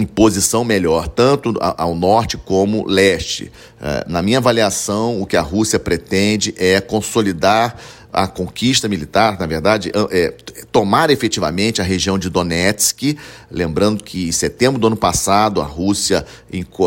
em 0.00 0.06
posição 0.06 0.64
melhor, 0.64 1.08
tanto 1.08 1.54
ao 1.60 1.94
norte 1.94 2.38
como 2.38 2.86
leste. 2.86 3.52
É, 3.80 4.04
na 4.08 4.22
minha 4.22 4.38
avaliação, 4.38 5.20
o 5.20 5.26
que 5.26 5.36
a 5.36 5.42
Rússia 5.42 5.78
pretende 5.78 6.54
é 6.56 6.80
consolidar 6.80 7.76
a 8.12 8.26
conquista 8.26 8.88
militar, 8.88 9.38
na 9.38 9.46
verdade, 9.46 9.90
é, 10.10 10.34
tomar 10.72 11.10
efetivamente 11.10 11.80
a 11.80 11.84
região 11.84 12.18
de 12.18 12.28
Donetsk. 12.28 13.16
Lembrando 13.50 14.02
que 14.02 14.28
em 14.28 14.32
setembro 14.32 14.80
do 14.80 14.86
ano 14.86 14.96
passado 14.96 15.60
a 15.60 15.64
Rússia, 15.64 16.24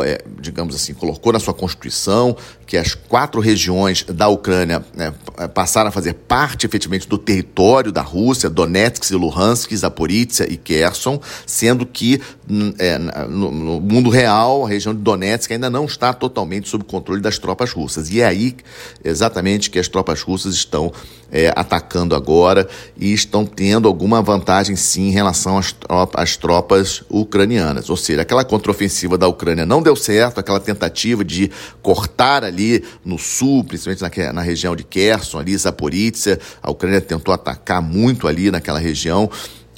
é, 0.06 0.24
digamos 0.40 0.76
assim, 0.76 0.94
colocou 0.94 1.34
na 1.34 1.40
sua 1.40 1.54
constituição 1.54 2.36
que 2.66 2.78
as 2.78 2.96
quatro 2.96 3.40
regiões 3.40 4.04
da 4.04 4.28
Ucrânia 4.28 4.84
né, 4.96 5.14
passaram 5.54 5.90
a 5.90 5.92
fazer 5.92 6.14
parte 6.14 6.66
efetivamente 6.66 7.08
do 7.08 7.18
território 7.18 7.92
da 7.92 8.02
Rússia, 8.02 8.50
Donetsk, 8.50 9.12
Luhansk, 9.14 9.76
Zaporizhia 9.76 10.14
e 10.50 10.58
Kherson, 10.58 11.20
sendo 11.46 11.86
que 11.86 12.22
hum, 12.50 12.74
é, 12.80 12.98
no, 12.98 13.52
no, 13.52 13.80
mundo 13.80 14.10
real 14.10 14.66
a 14.66 14.70
região 14.70 14.94
de 14.94 15.02
Donetsk 15.02 15.52
ainda 15.52 15.70
não 15.70 15.86
está 15.86 16.14
totalmente 16.14 16.70
sob 16.70 16.84
controle 16.84 17.22
das 17.22 17.38
tropas 17.38 17.72
russas. 17.72 18.10
E 18.10 18.22
é 18.22 18.26
aí 18.26 18.56
exatamente 19.04 19.70
que 19.70 19.78
as 19.78 19.88
tropas 19.88 20.22
russas 20.22 20.56
estão 20.56 20.92
é, 21.34 21.52
atacando 21.56 22.16
agora 22.16 22.70
e 22.96 23.12
estão 23.12 23.44
tendo 23.44 23.88
alguma 23.88 24.22
vantagem 24.22 24.76
sim 24.76 25.08
em 25.08 25.12
relação 25.12 25.58
às 25.58 25.72
tropas, 25.72 26.24
às 26.24 26.38
tropas 26.38 27.04
ucranianas. 27.10 27.90
Ou 27.90 27.98
seja, 27.98 28.22
aquela 28.22 28.46
contraofensiva 28.46 29.18
da 29.18 29.28
Ucrânia 29.28 29.66
não 29.66 29.82
deu 29.82 29.96
certo, 29.96 30.40
aquela 30.40 30.60
tentativa 30.60 31.26
de 31.26 31.50
cortar 31.82 32.44
ali 32.44 32.84
no 33.04 33.18
sul, 33.18 33.64
principalmente 33.64 34.04
na, 34.04 34.34
na 34.34 34.42
região 34.44 34.76
de 34.76 34.84
Kherson, 34.84 35.40
ali, 35.40 35.58
Zaporizhia, 35.58 36.40
a 36.62 36.70
Ucrânia 36.70 37.02
tentou 37.02 37.34
atacar 37.34 37.82
muito 37.82 38.28
ali 38.28 38.52
naquela 38.52 38.78
região 38.78 39.30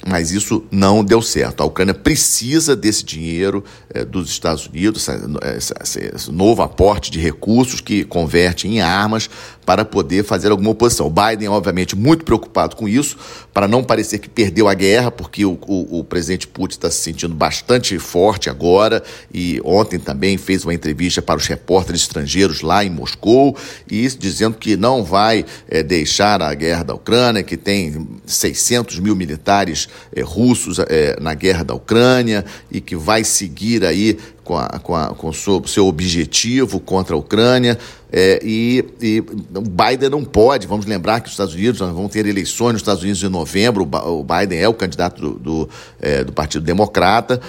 mas 0.06 0.30
isso 0.30 0.64
não 0.70 1.04
deu 1.04 1.20
certo. 1.20 1.62
A 1.62 1.66
Ucrânia 1.66 1.92
precisa 1.92 2.76
desse 2.76 3.04
dinheiro 3.04 3.64
é, 3.92 4.04
dos 4.04 4.30
Estados 4.30 4.66
Unidos, 4.66 5.08
esse, 5.56 6.00
esse, 6.14 6.30
novo 6.30 6.62
aporte 6.62 7.10
de 7.10 7.18
recursos 7.18 7.80
que 7.80 8.04
converte 8.04 8.68
em 8.68 8.80
armas 8.80 9.28
para 9.66 9.84
poder 9.84 10.24
fazer 10.24 10.52
alguma 10.52 10.70
oposição. 10.70 11.08
O 11.08 11.10
Biden, 11.10 11.48
obviamente, 11.48 11.96
muito 11.96 12.24
preocupado 12.24 12.76
com 12.76 12.88
isso, 12.88 13.18
para 13.52 13.66
não 13.66 13.82
parecer 13.82 14.20
que 14.20 14.28
perdeu 14.28 14.68
a 14.68 14.74
guerra, 14.74 15.10
porque 15.10 15.44
o, 15.44 15.58
o, 15.66 15.98
o 15.98 16.04
presidente 16.04 16.46
Putin 16.46 16.76
está 16.76 16.88
se 16.88 16.98
sentindo 16.98 17.34
bastante 17.34 17.98
forte 17.98 18.48
agora 18.48 19.02
e 19.34 19.60
ontem 19.64 19.98
também 19.98 20.38
fez 20.38 20.62
uma 20.62 20.72
entrevista 20.72 21.20
para 21.20 21.36
os 21.36 21.46
repórteres 21.48 22.02
estrangeiros 22.02 22.62
lá 22.62 22.84
em 22.84 22.90
Moscou 22.90 23.56
e 23.90 24.06
dizendo 24.08 24.56
que 24.56 24.76
não 24.76 25.02
vai 25.02 25.44
é, 25.68 25.82
deixar 25.82 26.40
a 26.40 26.54
guerra 26.54 26.84
da 26.84 26.94
Ucrânia, 26.94 27.42
que 27.42 27.56
tem 27.56 28.06
600 28.24 29.00
mil 29.00 29.16
militares 29.16 29.88
é, 30.14 30.22
russos 30.22 30.78
é, 30.78 31.18
na 31.20 31.34
guerra 31.34 31.64
da 31.64 31.74
Ucrânia 31.74 32.44
e 32.70 32.80
que 32.80 32.94
vai 32.94 33.24
seguir 33.24 33.84
aí 33.84 34.16
com, 34.46 34.56
a, 34.56 34.68
com, 34.78 34.94
a, 34.94 35.08
com 35.08 35.32
seu, 35.32 35.60
seu 35.66 35.86
objetivo 35.88 36.78
contra 36.78 37.16
a 37.16 37.18
Ucrânia. 37.18 37.76
É, 38.12 38.40
e, 38.42 38.84
e, 39.02 39.20
o 39.20 39.60
Biden 39.60 40.08
não 40.08 40.24
pode, 40.24 40.68
vamos 40.68 40.86
lembrar 40.86 41.20
que 41.20 41.26
os 41.26 41.32
Estados 41.32 41.52
Unidos 41.52 41.80
vão 41.80 42.08
ter 42.08 42.24
eleições 42.24 42.74
nos 42.74 42.82
Estados 42.82 43.02
Unidos 43.02 43.22
em 43.22 43.28
novembro, 43.28 43.82
o 43.82 44.24
Biden 44.24 44.60
é 44.60 44.68
o 44.68 44.72
candidato 44.72 45.20
do, 45.20 45.38
do, 45.38 45.68
é, 46.00 46.22
do 46.22 46.32
Partido 46.32 46.64
Democrata 46.64 47.40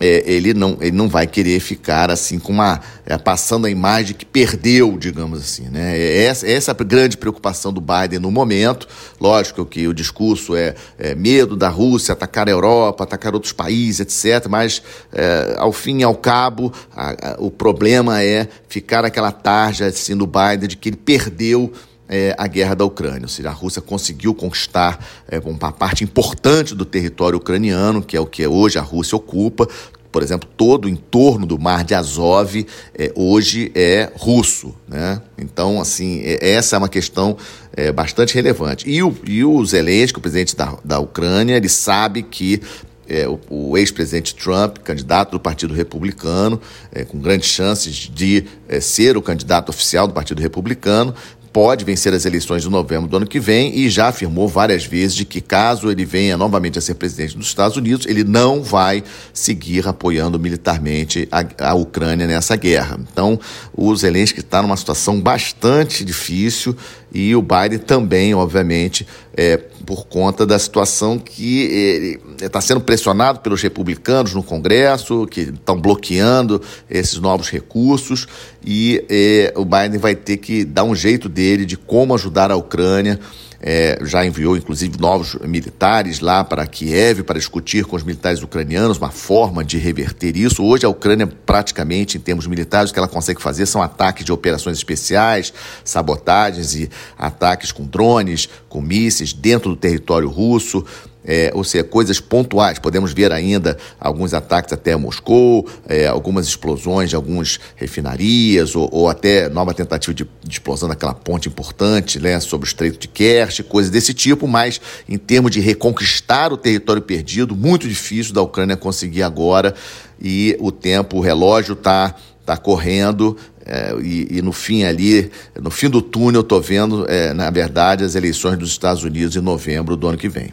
é, 0.00 0.24
ele, 0.26 0.52
não, 0.52 0.76
ele 0.80 0.96
não 0.96 1.08
vai 1.08 1.26
querer 1.26 1.60
ficar 1.60 2.10
assim 2.10 2.38
com 2.38 2.52
uma 2.52 2.80
é, 3.06 3.16
passando 3.16 3.66
a 3.66 3.70
imagem 3.70 4.14
que 4.14 4.24
perdeu, 4.24 4.98
digamos 4.98 5.40
assim, 5.40 5.68
né? 5.68 5.96
É 5.96 6.24
essa, 6.24 6.48
essa 6.48 6.72
é 6.72 6.74
a 6.78 6.84
grande 6.84 7.16
preocupação 7.16 7.72
do 7.72 7.80
Biden 7.80 8.18
no 8.18 8.30
momento. 8.30 8.88
Lógico 9.20 9.64
que 9.64 9.86
o 9.86 9.94
discurso 9.94 10.56
é, 10.56 10.74
é 10.98 11.14
medo 11.14 11.56
da 11.56 11.68
Rússia 11.68 12.12
atacar 12.12 12.48
a 12.48 12.50
Europa, 12.50 13.04
atacar 13.04 13.34
outros 13.34 13.52
países, 13.52 14.00
etc. 14.00 14.48
Mas 14.48 14.82
é, 15.12 15.54
ao 15.58 15.72
fim 15.72 15.98
e 15.98 16.02
ao 16.02 16.16
cabo, 16.16 16.72
a, 16.94 17.10
a, 17.10 17.36
o 17.38 17.50
problema 17.50 18.22
é 18.22 18.48
ficar 18.68 19.04
aquela 19.04 19.30
tarja 19.30 19.86
assim 19.86 20.16
do 20.16 20.26
Biden 20.26 20.68
de 20.68 20.76
que 20.76 20.88
ele 20.88 20.96
perdeu 20.96 21.72
é, 22.08 22.34
a 22.36 22.46
guerra 22.46 22.74
da 22.74 22.84
Ucrânia, 22.84 23.22
ou 23.22 23.28
seja, 23.28 23.48
a 23.48 23.52
Rússia 23.52 23.80
conseguiu 23.80 24.34
conquistar 24.34 25.04
é, 25.28 25.38
uma 25.38 25.72
parte 25.72 26.04
importante 26.04 26.74
do 26.74 26.84
território 26.84 27.38
ucraniano, 27.38 28.02
que 28.02 28.16
é 28.16 28.20
o 28.20 28.26
que 28.26 28.46
hoje 28.46 28.78
a 28.78 28.82
Rússia 28.82 29.16
ocupa. 29.16 29.68
Por 30.12 30.22
exemplo, 30.22 30.48
todo 30.56 30.84
o 30.84 30.88
entorno 30.88 31.44
do 31.44 31.58
Mar 31.58 31.82
de 31.82 31.92
Azov 31.92 32.64
é, 32.94 33.12
hoje 33.16 33.72
é 33.74 34.12
russo. 34.14 34.72
Né? 34.86 35.20
Então, 35.36 35.80
assim, 35.80 36.20
é, 36.22 36.52
essa 36.52 36.76
é 36.76 36.78
uma 36.78 36.88
questão 36.88 37.36
é, 37.76 37.90
bastante 37.90 38.32
relevante. 38.34 38.88
E 38.88 39.02
o, 39.02 39.12
e 39.26 39.44
o 39.44 39.64
Zelensky, 39.64 40.18
o 40.18 40.22
presidente 40.22 40.54
da, 40.54 40.76
da 40.84 41.00
Ucrânia, 41.00 41.56
ele 41.56 41.68
sabe 41.68 42.22
que 42.22 42.62
é, 43.08 43.26
o, 43.28 43.40
o 43.50 43.76
ex-presidente 43.76 44.34
Trump, 44.34 44.78
candidato 44.78 45.32
do 45.32 45.40
Partido 45.40 45.74
Republicano, 45.74 46.60
é, 46.92 47.04
com 47.04 47.18
grandes 47.18 47.48
chances 47.48 47.94
de 47.94 48.44
é, 48.68 48.80
ser 48.80 49.16
o 49.16 49.22
candidato 49.22 49.70
oficial 49.70 50.06
do 50.06 50.14
Partido 50.14 50.40
Republicano, 50.40 51.14
pode 51.54 51.84
vencer 51.84 52.12
as 52.12 52.24
eleições 52.24 52.62
de 52.64 52.68
novembro 52.68 53.08
do 53.08 53.16
ano 53.16 53.26
que 53.28 53.38
vem 53.38 53.78
e 53.78 53.88
já 53.88 54.08
afirmou 54.08 54.48
várias 54.48 54.84
vezes 54.84 55.14
de 55.14 55.24
que 55.24 55.40
caso 55.40 55.88
ele 55.88 56.04
venha 56.04 56.36
novamente 56.36 56.80
a 56.80 56.82
ser 56.82 56.94
presidente 56.94 57.38
dos 57.38 57.46
Estados 57.46 57.76
Unidos, 57.76 58.06
ele 58.06 58.24
não 58.24 58.60
vai 58.60 59.04
seguir 59.32 59.86
apoiando 59.86 60.36
militarmente 60.36 61.28
a, 61.30 61.70
a 61.70 61.74
Ucrânia 61.74 62.26
nessa 62.26 62.56
guerra. 62.56 62.98
Então, 63.12 63.38
o 63.72 63.94
Zelensky 63.94 64.40
está 64.40 64.60
numa 64.60 64.76
situação 64.76 65.20
bastante 65.20 66.04
difícil 66.04 66.76
e 67.14 67.36
o 67.36 67.40
Biden 67.40 67.78
também, 67.78 68.34
obviamente, 68.34 69.06
é, 69.36 69.56
por 69.56 70.06
conta 70.06 70.44
da 70.44 70.58
situação 70.58 71.16
que 71.16 72.18
está 72.42 72.60
sendo 72.60 72.80
pressionado 72.80 73.38
pelos 73.38 73.62
republicanos 73.62 74.34
no 74.34 74.42
Congresso, 74.42 75.24
que 75.30 75.42
estão 75.42 75.80
bloqueando 75.80 76.60
esses 76.90 77.18
novos 77.18 77.48
recursos, 77.48 78.26
e 78.64 79.04
é, 79.08 79.52
o 79.56 79.64
Biden 79.64 79.98
vai 79.98 80.16
ter 80.16 80.38
que 80.38 80.64
dar 80.64 80.82
um 80.82 80.94
jeito 80.94 81.28
dele 81.28 81.64
de 81.64 81.76
como 81.76 82.14
ajudar 82.14 82.50
a 82.50 82.56
Ucrânia 82.56 83.20
é, 83.66 83.98
já 84.02 84.26
enviou 84.26 84.58
inclusive 84.58 85.00
novos 85.00 85.36
militares 85.36 86.20
lá 86.20 86.44
para 86.44 86.66
Kiev 86.66 87.22
para 87.22 87.38
discutir 87.38 87.86
com 87.86 87.96
os 87.96 88.02
militares 88.02 88.42
ucranianos 88.42 88.98
uma 88.98 89.10
forma 89.10 89.64
de 89.64 89.78
reverter 89.78 90.36
isso. 90.36 90.62
Hoje 90.62 90.84
a 90.84 90.88
Ucrânia, 90.90 91.26
praticamente 91.26 92.18
em 92.18 92.20
termos 92.20 92.46
militares, 92.46 92.90
o 92.90 92.92
que 92.92 92.98
ela 92.98 93.08
consegue 93.08 93.40
fazer 93.40 93.64
são 93.64 93.80
ataques 93.80 94.22
de 94.22 94.30
operações 94.30 94.76
especiais, 94.76 95.50
sabotagens 95.82 96.74
e 96.74 96.90
ataques 97.16 97.72
com 97.72 97.86
drones, 97.86 98.50
com 98.74 98.80
mísseis 98.80 99.32
dentro 99.32 99.70
do 99.70 99.76
território 99.76 100.28
russo 100.28 100.84
é, 101.24 101.52
ou 101.54 101.62
seja, 101.62 101.84
coisas 101.84 102.18
pontuais. 102.20 102.78
Podemos 102.80 103.12
ver 103.12 103.30
ainda 103.30 103.78
alguns 104.00 104.34
ataques 104.34 104.72
até 104.72 104.94
Moscou, 104.96 105.66
é, 105.88 106.08
algumas 106.08 106.46
explosões 106.46 107.08
de 107.08 107.16
algumas 107.16 107.60
refinarias, 107.76 108.74
ou, 108.74 108.88
ou 108.92 109.08
até 109.08 109.48
nova 109.48 109.72
tentativa 109.72 110.12
de, 110.12 110.24
de, 110.42 110.52
explosão 110.52 110.88
daquela 110.88 111.14
ponte 111.14 111.48
importante 111.48 112.18
né, 112.18 112.38
sobre 112.40 112.66
o 112.66 112.68
Estreito 112.68 112.98
de 112.98 113.08
Kerch, 113.08 113.62
coisas 113.62 113.90
desse 113.90 114.12
tipo, 114.12 114.46
mas 114.48 114.80
em 115.08 115.16
termos 115.16 115.52
de 115.52 115.60
reconquistar 115.60 116.52
o 116.52 116.56
território 116.56 117.00
perdido, 117.00 117.56
muito 117.56 117.88
difícil 117.88 118.34
da 118.34 118.42
Ucrânia 118.42 118.76
conseguir 118.76 119.22
agora, 119.22 119.72
e 120.20 120.56
o 120.60 120.72
tempo, 120.72 121.18
o 121.18 121.20
relógio 121.20 121.74
está 121.74 122.14
tá 122.44 122.56
correndo, 122.56 123.36
é, 123.66 123.94
e, 124.02 124.38
e, 124.38 124.42
no 124.42 124.52
fim 124.52 124.84
ali, 124.84 125.30
no 125.60 125.70
fim 125.70 125.88
do 125.88 126.02
túnel, 126.02 126.42
estou 126.42 126.60
vendo, 126.60 127.06
é, 127.08 127.32
na 127.32 127.50
verdade, 127.50 128.04
as 128.04 128.14
eleições 128.14 128.58
dos 128.58 128.70
Estados 128.70 129.02
Unidos 129.02 129.36
em 129.36 129.40
novembro 129.40 129.96
do 129.96 130.06
ano 130.06 130.18
que 130.18 130.28
vem. 130.28 130.50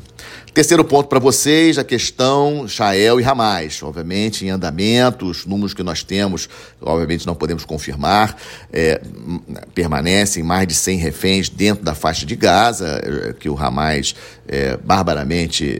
Terceiro 0.53 0.83
ponto 0.83 1.07
para 1.07 1.19
vocês, 1.19 1.77
a 1.77 1.83
questão 1.83 2.65
Israel 2.65 3.21
e 3.21 3.23
Hamas. 3.23 3.81
Obviamente, 3.83 4.45
em 4.45 4.49
andamento, 4.49 5.25
os 5.25 5.45
números 5.45 5.73
que 5.73 5.81
nós 5.81 6.03
temos, 6.03 6.49
obviamente 6.81 7.25
não 7.25 7.35
podemos 7.35 7.63
confirmar, 7.63 8.35
é, 8.71 9.01
permanecem 9.73 10.43
mais 10.43 10.67
de 10.67 10.73
100 10.73 10.97
reféns 10.97 11.49
dentro 11.49 11.85
da 11.85 11.95
faixa 11.95 12.25
de 12.25 12.35
Gaza, 12.35 13.01
é, 13.01 13.33
que 13.33 13.49
o 13.49 13.57
Hamas 13.57 14.13
é, 14.45 14.75
barbaramente 14.75 15.79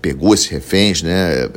pegou 0.00 0.32
esses 0.32 0.46
reféns 0.46 1.02
né, 1.02 1.48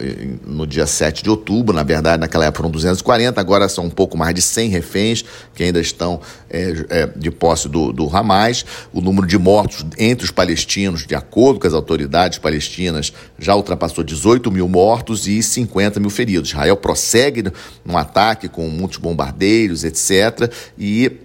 no 0.45 0.67
dia 0.67 0.85
7 0.85 1.23
de 1.23 1.29
outubro. 1.29 1.75
Na 1.75 1.83
verdade, 1.83 2.19
naquela 2.19 2.45
época 2.45 2.57
foram 2.57 2.71
240, 2.71 3.39
agora 3.39 3.69
são 3.69 3.85
um 3.85 3.89
pouco 3.89 4.17
mais 4.17 4.35
de 4.35 4.41
100 4.41 4.69
reféns 4.69 5.25
que 5.55 5.63
ainda 5.63 5.79
estão 5.79 6.19
é, 6.49 6.85
é, 6.89 7.07
de 7.07 7.31
posse 7.31 7.69
do, 7.69 7.93
do 7.93 8.15
Hamas. 8.15 8.65
O 8.91 8.99
número 8.99 9.25
de 9.25 9.37
mortos 9.37 9.85
entre 9.97 10.25
os 10.25 10.31
palestinos, 10.31 11.07
de 11.07 11.15
acordo 11.15 11.59
com 11.59 11.67
as 11.67 11.73
autoridades 11.73 12.37
palestinas, 12.37 13.13
já 13.39 13.55
ultrapassou 13.55 14.03
18 14.03 14.51
mil 14.51 14.67
mortos 14.67 15.27
e 15.27 15.41
50 15.41 15.99
mil 15.99 16.09
feridos. 16.09 16.49
Israel 16.49 16.77
prossegue 16.77 17.45
no 17.85 17.97
ataque 17.97 18.49
com 18.49 18.67
muitos 18.67 18.97
bombardeiros, 18.97 19.83
etc. 19.83 20.51
E 20.77 21.22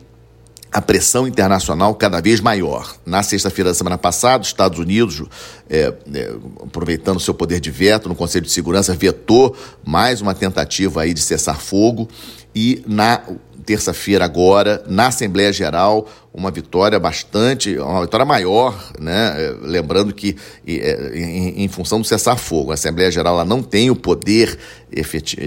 a 0.78 0.80
pressão 0.80 1.26
internacional 1.26 1.92
cada 1.96 2.20
vez 2.20 2.40
maior. 2.40 2.94
Na 3.04 3.20
sexta-feira 3.24 3.70
da 3.70 3.74
semana 3.74 3.98
passada, 3.98 4.42
os 4.42 4.46
Estados 4.46 4.78
Unidos, 4.78 5.24
é, 5.68 5.92
é, 6.14 6.34
aproveitando 6.62 7.18
seu 7.18 7.34
poder 7.34 7.58
de 7.58 7.68
veto 7.68 8.08
no 8.08 8.14
Conselho 8.14 8.44
de 8.44 8.52
Segurança, 8.52 8.94
vetou 8.94 9.56
mais 9.84 10.20
uma 10.20 10.36
tentativa 10.36 11.02
aí 11.02 11.12
de 11.12 11.20
cessar 11.20 11.58
fogo 11.58 12.08
e 12.54 12.80
na 12.86 13.20
terça-feira 13.66 14.24
agora, 14.24 14.84
na 14.86 15.08
Assembleia 15.08 15.52
Geral, 15.52 16.06
uma 16.32 16.50
vitória 16.50 16.98
bastante, 16.98 17.76
uma 17.78 18.02
vitória 18.02 18.24
maior, 18.24 18.92
né? 18.98 19.34
É, 19.36 19.56
lembrando 19.60 20.12
que 20.12 20.36
é, 20.66 21.18
em, 21.56 21.68
função 21.68 22.00
do 22.00 22.06
cessar-fogo, 22.06 22.70
a 22.70 22.74
Assembleia 22.74 23.10
Geral 23.10 23.34
ela 23.34 23.44
não 23.44 23.62
tem 23.62 23.90
o 23.90 23.96
poder 23.96 24.58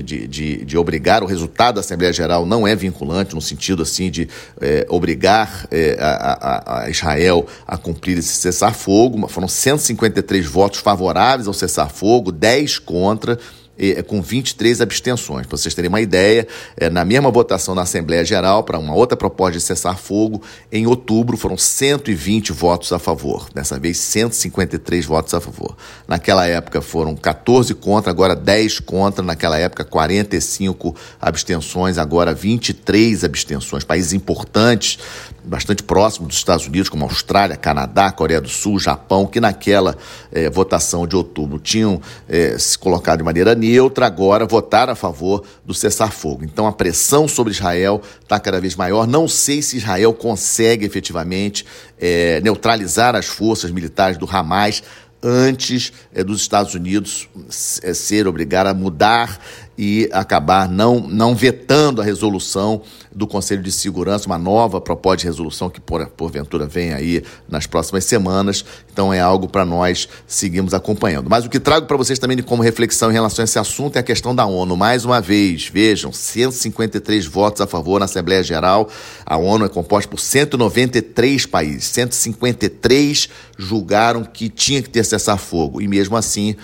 de, 0.04 0.28
de, 0.28 0.66
de, 0.66 0.78
obrigar, 0.78 1.24
o 1.24 1.26
resultado 1.26 1.76
da 1.76 1.82
Assembleia 1.82 2.14
Geral 2.14 2.46
não 2.46 2.68
é 2.68 2.76
vinculante, 2.76 3.34
no 3.34 3.42
sentido 3.42 3.84
assim 3.84 4.10
de 4.10 4.28
é, 4.60 4.86
obrigar 4.90 5.68
é, 5.72 5.98
a, 6.00 6.84
a, 6.84 6.90
Israel 6.90 7.46
a 7.68 7.78
cumprir 7.78 8.18
esse 8.18 8.34
cessar-fogo. 8.36 9.28
Foram 9.28 9.48
153 9.48 10.46
votos 10.46 10.80
favoráveis 10.80 11.48
ao 11.48 11.54
cessar-fogo, 11.54 12.32
10 12.32 12.80
contra 12.80 13.40
é, 13.78 14.04
com 14.04 14.22
23 14.22 14.80
abstenções. 14.80 15.48
Para 15.48 15.58
vocês 15.58 15.74
terem 15.74 15.90
uma 15.90 16.02
ideia, 16.02 16.48
na 16.92 17.04
mesma 17.04 17.32
votação 17.32 17.74
na 17.74 17.82
Assembleia 17.82 18.24
Geral, 18.24 18.64
para 18.64 18.78
uma 18.78 18.94
outra 18.94 19.18
proposta 19.18 19.58
de 19.58 19.64
cessar 19.64 19.98
fogo, 19.98 20.42
em 20.72 20.88
outubro 20.88 21.36
foram 21.36 21.58
120 21.58 22.54
votos 22.54 22.94
a 22.94 23.00
favor. 23.00 23.50
Dessa 23.54 23.78
vez, 23.78 23.98
153 23.98 25.06
votos 25.06 25.34
a 25.34 25.42
favor. 25.42 25.76
Naquela 26.08 26.48
época 26.48 26.82
foram 26.82 27.14
14 27.14 27.74
contra, 27.74 28.10
agora 28.10 28.36
10 28.36 28.80
contra. 28.80 29.22
Naquela 29.22 29.58
época, 29.58 29.84
45 29.84 30.96
abstenções, 31.20 31.98
agora 31.98 32.34
23 32.34 33.26
abstenções. 33.26 33.84
Países 33.84 34.14
importantes 34.14 34.98
bastante 35.44 35.84
próximo 35.84 36.28
dos 36.28 36.38
Estados 36.38 36.68
Unidos, 36.68 36.90
como 36.90 37.06
Austrália, 37.06 37.56
Canadá, 37.56 38.12
Coreia 38.12 38.40
do 38.40 38.50
Sul, 38.50 38.80
Japão, 38.80 39.26
que 39.26 39.40
naquela 39.40 39.98
eh, 40.32 40.50
votação 40.50 41.08
de 41.08 41.16
outubro 41.16 41.60
tinham 41.60 42.02
eh, 42.28 42.58
se 42.58 42.78
colocado 42.78 43.20
de 43.20 43.24
maneira 43.24 43.56
neutra, 43.56 44.06
agora 44.06 44.46
votaram 44.46 44.94
a 44.94 44.96
favor 44.96 45.44
do 45.66 45.74
cessar-fogo. 45.74 46.44
Então 46.44 46.68
a 46.68 46.72
pressão 46.72 47.28
sobre 47.28 47.54
Israel 47.54 48.02
está 48.22 48.40
cada 48.40 48.60
vez 48.60 48.76
maior. 48.76 49.08
Não 49.08 49.28
sei 49.28 49.62
se 49.62 49.78
Israel 49.78 50.14
consegue 50.14 50.86
efetivamente 50.86 51.66
eh, 52.00 52.40
neutralizar 52.44 53.16
as 53.16 53.26
forças 53.26 53.72
militares 53.72 54.18
do 54.18 54.30
Hamas 54.30 54.84
antes 55.24 55.94
dos 56.26 56.42
Estados 56.42 56.74
Unidos 56.74 57.30
ser 57.48 58.28
obrigado 58.28 58.68
a 58.68 58.74
mudar 58.74 59.40
e 59.84 60.08
acabar 60.12 60.70
não, 60.70 61.00
não 61.00 61.34
vetando 61.34 62.04
a 62.04 62.06
resolução 62.06 62.84
do 63.12 63.26
Conselho 63.26 63.64
de 63.64 63.72
Segurança, 63.72 64.28
uma 64.28 64.38
nova 64.38 64.80
proposta 64.80 65.22
de 65.22 65.26
resolução 65.26 65.72
que 65.72 65.82
por, 65.82 66.06
porventura 66.06 66.68
vem 66.68 66.94
aí 66.94 67.24
nas 67.50 67.66
próximas 67.66 68.06
semanas. 68.06 68.64
Então 68.94 69.12
é 69.12 69.20
algo 69.20 69.48
para 69.48 69.66
nós 69.66 70.08
seguirmos 70.28 70.76
acompanhando. 70.76 71.32
Mas 71.32 71.46
o 71.46 71.50
que 71.50 71.60
trago 71.60 71.88
para 71.88 71.98
vocês 71.98 72.20
também 72.20 72.38
como 72.44 72.62
reflexão 72.62 73.10
em 73.10 73.14
relação 73.14 73.42
a 73.42 73.46
esse 73.46 73.58
assunto 73.58 73.96
é 73.96 74.00
a 74.02 74.04
questão 74.04 74.36
da 74.36 74.46
ONU. 74.46 74.78
Mais 74.78 75.04
uma 75.04 75.20
vez, 75.20 75.68
vejam, 75.68 76.14
153 76.14 77.26
votos 77.26 77.60
a 77.60 77.66
favor 77.66 77.98
na 78.00 78.06
Assembleia 78.06 78.44
Geral. 78.44 78.88
A 79.26 79.36
ONU 79.36 79.66
é 79.66 79.70
composta 79.70 80.08
por 80.08 80.20
193 80.20 81.48
países. 81.48 81.86
153 81.86 83.30
julgaram 83.62 84.24
que 84.24 84.50
tinha 84.50 84.82
que 84.82 84.90
ter 84.90 85.04
cessar-fogo. 85.04 85.82
E 85.82 85.88
mesmo 85.88 86.18
assim, 86.18 86.56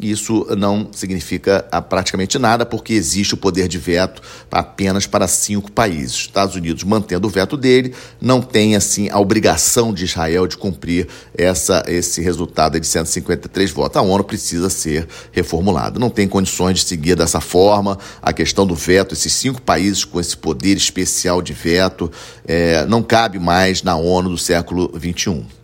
isso 0.00 0.46
não 0.58 0.88
significa 0.90 1.64
ah, 1.70 1.80
praticamente 1.80 2.38
nada, 2.38 2.66
porque 2.66 2.92
existe 2.92 3.34
o 3.34 3.36
poder 3.36 3.68
de 3.68 3.78
veto 3.78 4.20
apenas 4.50 5.06
para 5.06 5.28
cinco 5.28 5.70
países. 5.70 6.14
Estados 6.14 6.56
Unidos, 6.56 6.82
mantendo 6.82 7.28
o 7.28 7.30
veto 7.30 7.56
dele, 7.56 7.94
não 8.20 8.40
tem 8.40 8.74
assim 8.74 9.08
a 9.10 9.20
obrigação 9.20 9.94
de 9.94 10.04
Israel 10.04 10.46
de 10.46 10.56
cumprir 10.56 11.06
essa, 11.36 11.84
esse 11.86 12.20
resultado 12.20 12.80
de 12.80 12.86
153 12.86 13.70
votos. 13.70 13.96
A 13.96 14.02
ONU 14.02 14.24
precisa 14.24 14.68
ser 14.68 15.06
reformulada. 15.30 16.00
Não 16.00 16.10
tem 16.10 16.26
condições 16.26 16.80
de 16.80 16.84
seguir 16.84 17.14
dessa 17.14 17.40
forma 17.40 17.96
a 18.20 18.32
questão 18.32 18.66
do 18.66 18.74
veto. 18.74 19.14
Esses 19.14 19.32
cinco 19.32 19.62
países 19.62 20.04
com 20.04 20.18
esse 20.18 20.36
poder 20.36 20.76
especial 20.76 21.40
de 21.40 21.52
veto 21.52 22.10
é, 22.44 22.84
não 22.86 23.02
cabe 23.02 23.38
mais 23.38 23.82
na 23.82 23.96
ONU 23.96 24.30
do 24.30 24.38
século 24.38 24.92
XXI. 24.98 25.61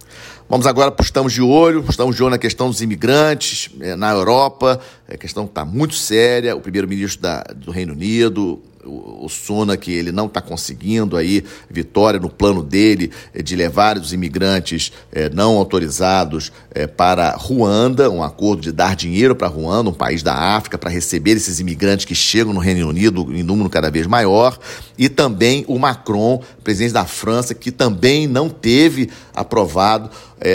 Vamos 0.51 0.67
agora 0.67 0.91
para 0.91 1.05
estamos 1.05 1.35
de 1.35 1.43
olho, 1.43 1.85
estamos 1.91 2.17
de 2.17 2.23
olho 2.23 2.31
na 2.31 2.39
questão 2.39 2.71
dos 2.71 2.81
imigrantes 2.81 3.69
é, 3.81 3.95
na 3.95 4.11
Europa, 4.13 4.81
a 5.07 5.15
questão 5.19 5.45
está 5.45 5.63
muito 5.63 5.95
séria. 5.95 6.57
O 6.57 6.61
primeiro-ministro 6.63 7.29
do 7.55 7.71
Reino 7.71 7.93
Unido, 7.93 8.59
o, 8.89 9.29
Suna, 9.29 9.77
que 9.77 9.93
ele 9.93 10.11
não 10.11 10.27
está 10.27 10.41
conseguindo 10.41 11.17
aí 11.17 11.45
vitória 11.71 12.19
no 12.19 12.29
plano 12.29 12.63
dele 12.63 13.11
é, 13.35 13.43
de 13.43 13.55
levar 13.55 13.99
os 13.99 14.13
imigrantes 14.13 14.93
é, 15.13 15.29
não 15.29 15.57
autorizados 15.57 16.51
é, 16.75 16.87
para 16.87 17.33
Ruanda, 17.33 18.11
um 18.11 18.23
acordo 18.23 18.63
de 18.63 18.73
dar 18.73 18.97
dinheiro 18.97 19.37
para 19.37 19.49
Ruanda, 19.49 19.91
um 19.91 19.95
país 19.95 20.23
da 20.23 20.35
África, 20.35 20.79
para 20.79 20.91
receber 20.91 21.33
esses 21.33 21.61
imigrantes 21.61 22.07
que 22.07 22.15
chegam 22.15 22.53
no 22.53 22.61
Reino 22.61 22.89
Unido 22.89 23.29
em 23.35 23.43
número 23.43 23.69
cada 23.69 23.91
vez 23.91 24.07
maior, 24.07 24.59
e 24.97 25.09
também 25.09 25.65
o 25.69 25.79
Macron, 25.79 26.43
presidente 26.65 26.93
da 26.93 27.05
França, 27.05 27.55
que 27.55 27.71
também 27.71 28.27
não 28.27 28.49
teve 28.49 29.11
aprovado 29.35 30.11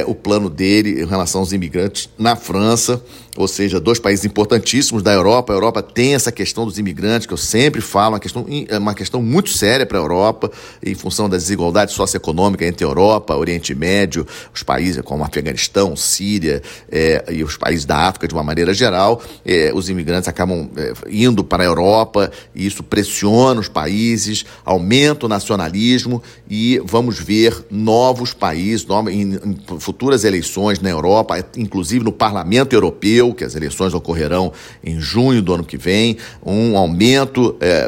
o 0.07 0.15
plano 0.15 0.49
dele 0.49 1.01
em 1.01 1.05
relação 1.05 1.41
aos 1.41 1.51
imigrantes 1.51 2.09
na 2.17 2.37
França, 2.37 3.01
ou 3.35 3.47
seja, 3.47 3.79
dois 3.79 3.99
países 3.99 4.25
importantíssimos 4.25 5.01
da 5.01 5.11
Europa. 5.11 5.53
A 5.53 5.55
Europa 5.55 5.81
tem 5.81 6.13
essa 6.13 6.31
questão 6.31 6.65
dos 6.65 6.77
imigrantes, 6.77 7.25
que 7.25 7.33
eu 7.33 7.37
sempre 7.37 7.81
falo, 7.81 8.13
uma 8.13 8.19
questão, 8.19 8.45
é 8.67 8.77
uma 8.77 8.93
questão 8.93 9.21
muito 9.21 9.49
séria 9.49 9.85
para 9.85 9.97
a 9.97 10.01
Europa, 10.01 10.51
em 10.83 10.93
função 10.93 11.27
da 11.27 11.37
desigualdade 11.37 11.93
socioeconômica 11.93 12.65
entre 12.65 12.85
Europa, 12.85 13.35
Oriente 13.35 13.73
Médio, 13.73 14.25
os 14.53 14.61
países 14.61 15.01
como 15.01 15.23
Afeganistão, 15.23 15.95
Síria 15.95 16.61
é, 16.91 17.25
e 17.31 17.43
os 17.43 17.57
países 17.57 17.85
da 17.85 17.97
África 18.07 18.27
de 18.27 18.33
uma 18.33 18.43
maneira 18.43 18.73
geral. 18.73 19.21
É, 19.43 19.71
os 19.73 19.89
imigrantes 19.89 20.27
acabam 20.27 20.69
é, 20.77 20.93
indo 21.09 21.43
para 21.43 21.63
a 21.63 21.65
Europa 21.65 22.31
e 22.53 22.65
isso 22.65 22.83
pressiona 22.83 23.59
os 23.59 23.67
países, 23.67 24.45
aumenta 24.63 25.25
o 25.25 25.29
nacionalismo 25.29 26.21
e 26.49 26.79
vamos 26.85 27.19
ver 27.19 27.65
novos 27.71 28.33
países, 28.33 28.85
em, 29.09 29.33
em 29.33 29.79
futuras 29.79 30.23
eleições 30.23 30.79
na 30.79 30.89
Europa, 30.89 31.43
inclusive 31.57 32.05
no 32.05 32.11
Parlamento 32.11 32.73
Europeu, 32.73 33.22
que 33.31 33.43
as 33.43 33.55
eleições 33.55 33.93
ocorrerão 33.93 34.51
em 34.83 34.99
junho 34.99 35.39
do 35.39 35.53
ano 35.53 35.63
que 35.63 35.77
vem, 35.77 36.17
um 36.43 36.75
aumento 36.75 37.55
é, 37.59 37.87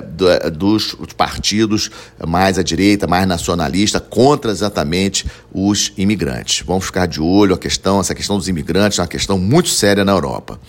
dos 0.51 0.95
partidos 1.17 1.89
mais 2.27 2.59
à 2.59 2.63
direita, 2.63 3.07
mais 3.07 3.27
nacionalista, 3.27 3.99
contra 3.99 4.51
exatamente 4.51 5.25
os 5.57 5.93
imigrantes. 5.95 6.65
Vamos 6.65 6.87
ficar 6.87 7.05
de 7.05 7.21
olho 7.21 7.55
a 7.55 7.57
questão, 7.57 8.01
essa 8.01 8.13
questão 8.13 8.37
dos 8.37 8.49
imigrantes 8.49 8.99
é 8.99 9.01
uma 9.01 9.07
questão 9.07 9.39
muito 9.39 9.69
séria 9.69 10.03
na 10.03 10.11
Europa. 10.11 10.59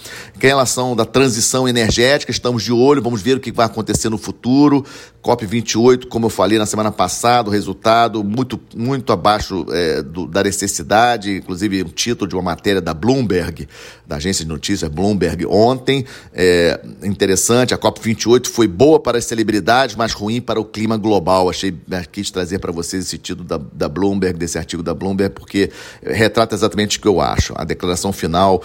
Em 0.41 0.47
relação 0.47 0.95
da 0.95 1.05
transição 1.05 1.67
energética, 1.67 2.31
estamos 2.31 2.63
de 2.63 2.73
olho, 2.73 3.03
vamos 3.03 3.21
ver 3.21 3.37
o 3.37 3.41
que 3.41 3.51
vai 3.51 3.67
acontecer 3.67 4.09
no 4.09 4.17
futuro. 4.17 4.85
COP28, 5.27 6.07
como 6.07 6.27
eu 6.27 6.31
falei 6.31 6.57
na 6.57 6.67
semana 6.67 6.93
passada, 6.93 7.49
o 7.49 7.53
resultado 7.53 8.23
muito, 8.23 8.61
muito 8.77 9.13
abaixo 9.13 9.67
é, 9.71 10.01
do, 10.01 10.25
da 10.25 10.45
necessidade, 10.45 11.39
inclusive 11.39 11.83
um 11.83 11.89
título 11.89 12.29
de 12.29 12.37
uma 12.37 12.43
matéria 12.43 12.81
da 12.81 12.95
Bloomberg, 12.95 13.67
da 14.07 14.17
agência 14.17 14.45
de 14.45 14.49
notícias 14.49 14.89
Bloomberg, 14.89 15.45
ontem. 15.47 16.05
É, 16.33 16.81
interessante, 17.03 17.75
a 17.75 17.79
COP28 17.79 18.47
foi 18.47 18.69
boa 18.69 19.01
para 19.01 19.19
as 19.19 19.25
celebridades, 19.25 19.97
mas 19.97 20.13
ruim 20.13 20.41
para 20.41 20.61
o 20.61 20.65
clima 20.65 20.97
global. 20.97 21.51
Achei, 21.51 21.77
quis 22.13 22.31
trazer 22.31 22.61
para 22.61 22.71
vocês 22.71 23.05
esse 23.05 23.19
título 23.19 23.49
da, 23.49 23.59
da 23.73 23.89
Bloomberg, 23.89 24.39
desse 24.39 24.59
artigo 24.59 24.76
da 24.83 24.95
Bloomberg, 24.95 25.35
porque 25.35 25.71
retrata 26.03 26.55
exatamente 26.55 26.99
o 26.99 27.01
que 27.01 27.09
eu 27.09 27.21
acho. 27.21 27.53
A 27.57 27.65
declaração 27.65 28.13
final 28.13 28.63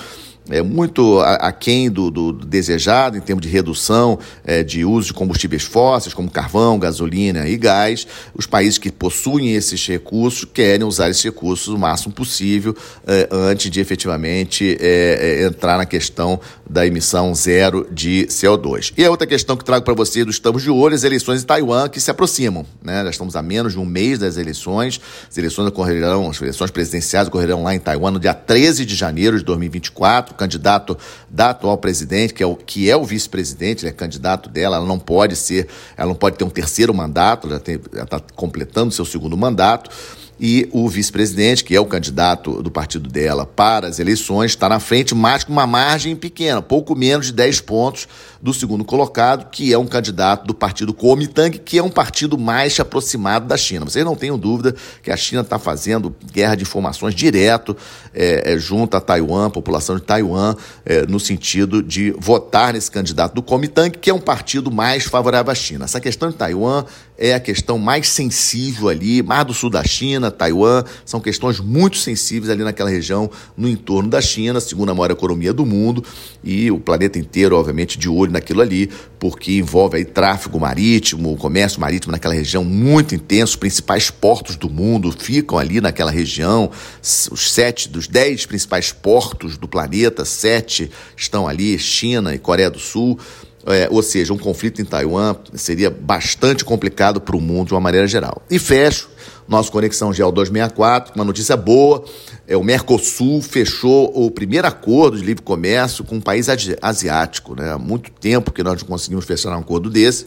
é 0.49 0.61
muito 0.61 1.19
aquém 1.19 1.89
do, 1.89 2.09
do, 2.09 2.31
do 2.33 2.45
desejado 2.45 3.17
em 3.17 3.21
termos 3.21 3.45
de 3.45 3.51
redução 3.51 4.17
é, 4.43 4.63
de 4.63 4.83
uso 4.83 5.07
de 5.07 5.13
combustíveis 5.13 5.63
fósseis, 5.63 6.13
como 6.13 6.29
carvão, 6.29 6.79
gasolina 6.79 7.47
e 7.47 7.55
gás. 7.57 8.07
Os 8.33 8.45
países 8.45 8.77
que 8.77 8.91
possuem 8.91 9.53
esses 9.53 9.85
recursos 9.87 10.45
querem 10.45 10.85
usar 10.85 11.09
esses 11.09 11.23
recursos 11.23 11.67
o 11.67 11.77
máximo 11.77 12.13
possível 12.13 12.75
é, 13.05 13.29
antes 13.31 13.69
de 13.69 13.79
efetivamente 13.79 14.77
é, 14.79 15.41
é 15.41 15.45
entrar 15.45 15.77
na 15.77 15.85
questão 15.85 16.39
da 16.69 16.87
emissão 16.87 17.35
zero 17.35 17.87
de 17.91 18.25
CO2. 18.29 18.93
E 18.97 19.03
a 19.03 19.11
outra 19.11 19.27
questão 19.27 19.57
que 19.57 19.65
trago 19.65 19.83
para 19.83 19.93
você 19.93 20.23
do 20.23 20.31
Estamos 20.31 20.63
de 20.63 20.69
Olho, 20.69 20.95
as 20.95 21.03
eleições 21.03 21.43
em 21.43 21.45
Taiwan 21.45 21.89
que 21.89 21.99
se 21.99 22.09
aproximam. 22.09 22.65
Né? 22.81 23.03
Já 23.03 23.09
estamos 23.09 23.35
a 23.35 23.41
menos 23.41 23.73
de 23.73 23.79
um 23.79 23.85
mês 23.85 24.19
das 24.19 24.37
eleições. 24.37 24.99
As 25.29 25.37
eleições 25.37 25.67
ocorrerão, 25.67 26.29
as 26.29 26.41
eleições 26.41 26.71
presidenciais 26.71 27.27
ocorrerão 27.27 27.63
lá 27.63 27.75
em 27.75 27.79
Taiwan 27.79 28.11
no 28.11 28.19
dia 28.19 28.33
13 28.33 28.85
de 28.85 28.95
janeiro 28.95 29.37
de 29.37 29.43
2024. 29.43 30.33
Candidato 30.41 30.97
da 31.29 31.51
atual 31.51 31.77
presidente, 31.77 32.33
que 32.33 32.41
é 32.41 32.45
o, 32.47 32.55
que 32.55 32.89
é 32.89 32.97
o 32.97 33.03
vice-presidente, 33.03 33.85
é 33.85 33.91
candidato 33.91 34.49
dela, 34.49 34.77
ela 34.77 34.85
não 34.85 34.97
pode 34.97 35.35
ser, 35.35 35.67
ela 35.95 36.07
não 36.07 36.15
pode 36.15 36.35
ter 36.35 36.43
um 36.43 36.49
terceiro 36.49 36.91
mandato, 36.93 37.47
ela 37.47 37.61
está 38.03 38.19
completando 38.35 38.91
seu 38.91 39.05
segundo 39.05 39.37
mandato 39.37 39.91
e 40.39 40.67
o 40.71 40.89
vice-presidente, 40.89 41.63
que 41.63 41.75
é 41.75 41.79
o 41.79 41.85
candidato 41.85 42.63
do 42.63 42.71
partido 42.71 43.07
dela 43.07 43.45
para 43.45 43.87
as 43.87 43.99
eleições, 43.99 44.49
está 44.49 44.67
na 44.67 44.79
frente, 44.79 45.13
mas 45.13 45.43
com 45.43 45.53
uma 45.53 45.67
margem 45.67 46.15
pequena, 46.15 46.59
pouco 46.59 46.95
menos 46.95 47.27
de 47.27 47.33
10 47.33 47.61
pontos 47.61 48.07
do 48.41 48.53
segundo 48.53 48.83
colocado, 48.83 49.49
que 49.51 49.71
é 49.71 49.77
um 49.77 49.85
candidato 49.85 50.47
do 50.47 50.53
partido 50.53 50.93
Kuomintang, 50.93 51.59
que 51.59 51.77
é 51.77 51.83
um 51.83 51.89
partido 51.89 52.37
mais 52.37 52.79
aproximado 52.79 53.45
da 53.45 53.55
China. 53.55 53.85
Vocês 53.85 54.03
não 54.03 54.15
tenham 54.15 54.37
dúvida 54.37 54.75
que 55.03 55.11
a 55.11 55.17
China 55.17 55.41
está 55.41 55.59
fazendo 55.59 56.15
guerra 56.31 56.55
de 56.55 56.63
informações 56.63 57.13
direto 57.13 57.77
é, 58.13 58.53
é, 58.53 58.57
junto 58.57 58.97
a 58.97 59.01
Taiwan, 59.01 59.51
população 59.51 59.95
de 59.95 60.01
Taiwan, 60.01 60.55
é, 60.85 61.05
no 61.05 61.19
sentido 61.19 61.83
de 61.83 62.11
votar 62.17 62.73
nesse 62.73 62.89
candidato 62.89 63.35
do 63.35 63.43
Kuomintang, 63.43 63.91
que 63.97 64.09
é 64.09 64.13
um 64.13 64.19
partido 64.19 64.71
mais 64.71 65.03
favorável 65.05 65.51
à 65.51 65.55
China. 65.55 65.85
Essa 65.85 65.99
questão 65.99 66.29
de 66.29 66.35
Taiwan 66.35 66.85
é 67.17 67.35
a 67.35 67.39
questão 67.39 67.77
mais 67.77 68.07
sensível 68.09 68.89
ali, 68.89 69.21
mais 69.21 69.45
do 69.45 69.53
sul 69.53 69.69
da 69.69 69.83
China, 69.83 70.31
Taiwan, 70.31 70.83
são 71.05 71.19
questões 71.19 71.59
muito 71.59 71.97
sensíveis 71.97 72.49
ali 72.49 72.63
naquela 72.63 72.89
região, 72.89 73.29
no 73.55 73.69
entorno 73.69 74.09
da 74.09 74.19
China, 74.19 74.59
segunda 74.59 74.95
maior 74.95 75.11
economia 75.11 75.53
do 75.53 75.63
mundo, 75.63 76.03
e 76.43 76.71
o 76.71 76.79
planeta 76.79 77.19
inteiro, 77.19 77.55
obviamente, 77.55 77.99
de 77.99 78.09
olho 78.09 78.30
naquilo 78.31 78.61
ali, 78.61 78.89
porque 79.19 79.57
envolve 79.57 79.97
aí 79.97 80.05
tráfego 80.05 80.59
marítimo, 80.59 81.35
comércio 81.37 81.79
marítimo 81.79 82.11
naquela 82.11 82.33
região 82.33 82.63
muito 82.63 83.13
intenso, 83.13 83.51
os 83.51 83.55
principais 83.55 84.09
portos 84.09 84.55
do 84.55 84.69
mundo 84.69 85.11
ficam 85.11 85.57
ali 85.57 85.79
naquela 85.81 86.11
região, 86.11 86.71
os 87.01 87.51
sete 87.51 87.89
dos 87.89 88.07
dez 88.07 88.45
principais 88.45 88.91
portos 88.91 89.57
do 89.57 89.67
planeta, 89.67 90.25
sete 90.25 90.89
estão 91.15 91.47
ali, 91.47 91.77
China 91.77 92.33
e 92.33 92.39
Coreia 92.39 92.69
do 92.69 92.79
Sul. 92.79 93.19
É, 93.63 93.87
ou 93.91 94.01
seja, 94.01 94.33
um 94.33 94.39
conflito 94.39 94.81
em 94.81 94.85
Taiwan 94.85 95.35
seria 95.53 95.91
bastante 95.91 96.65
complicado 96.65 97.21
para 97.21 97.35
o 97.35 97.39
mundo 97.39 97.67
de 97.67 97.73
uma 97.75 97.79
maneira 97.79 98.07
geral. 98.07 98.41
E 98.49 98.57
fecho 98.57 99.10
nosso 99.51 99.69
Conexão 99.69 100.13
Geo 100.13 100.31
264, 100.31 101.13
uma 101.13 101.25
notícia 101.25 101.57
boa, 101.57 102.05
é, 102.47 102.55
o 102.55 102.63
Mercosul 102.63 103.41
fechou 103.41 104.09
o 104.15 104.31
primeiro 104.31 104.65
acordo 104.65 105.17
de 105.17 105.23
livre 105.25 105.43
comércio 105.43 106.05
com 106.05 106.15
um 106.15 106.21
país 106.21 106.47
asiático. 106.81 107.53
Né? 107.53 107.69
Há 107.69 107.77
muito 107.77 108.09
tempo 108.11 108.51
que 108.51 108.63
nós 108.63 108.81
não 108.81 108.87
conseguimos 108.87 109.25
fechar 109.25 109.49
um 109.55 109.59
acordo 109.59 109.89
desse. 109.89 110.25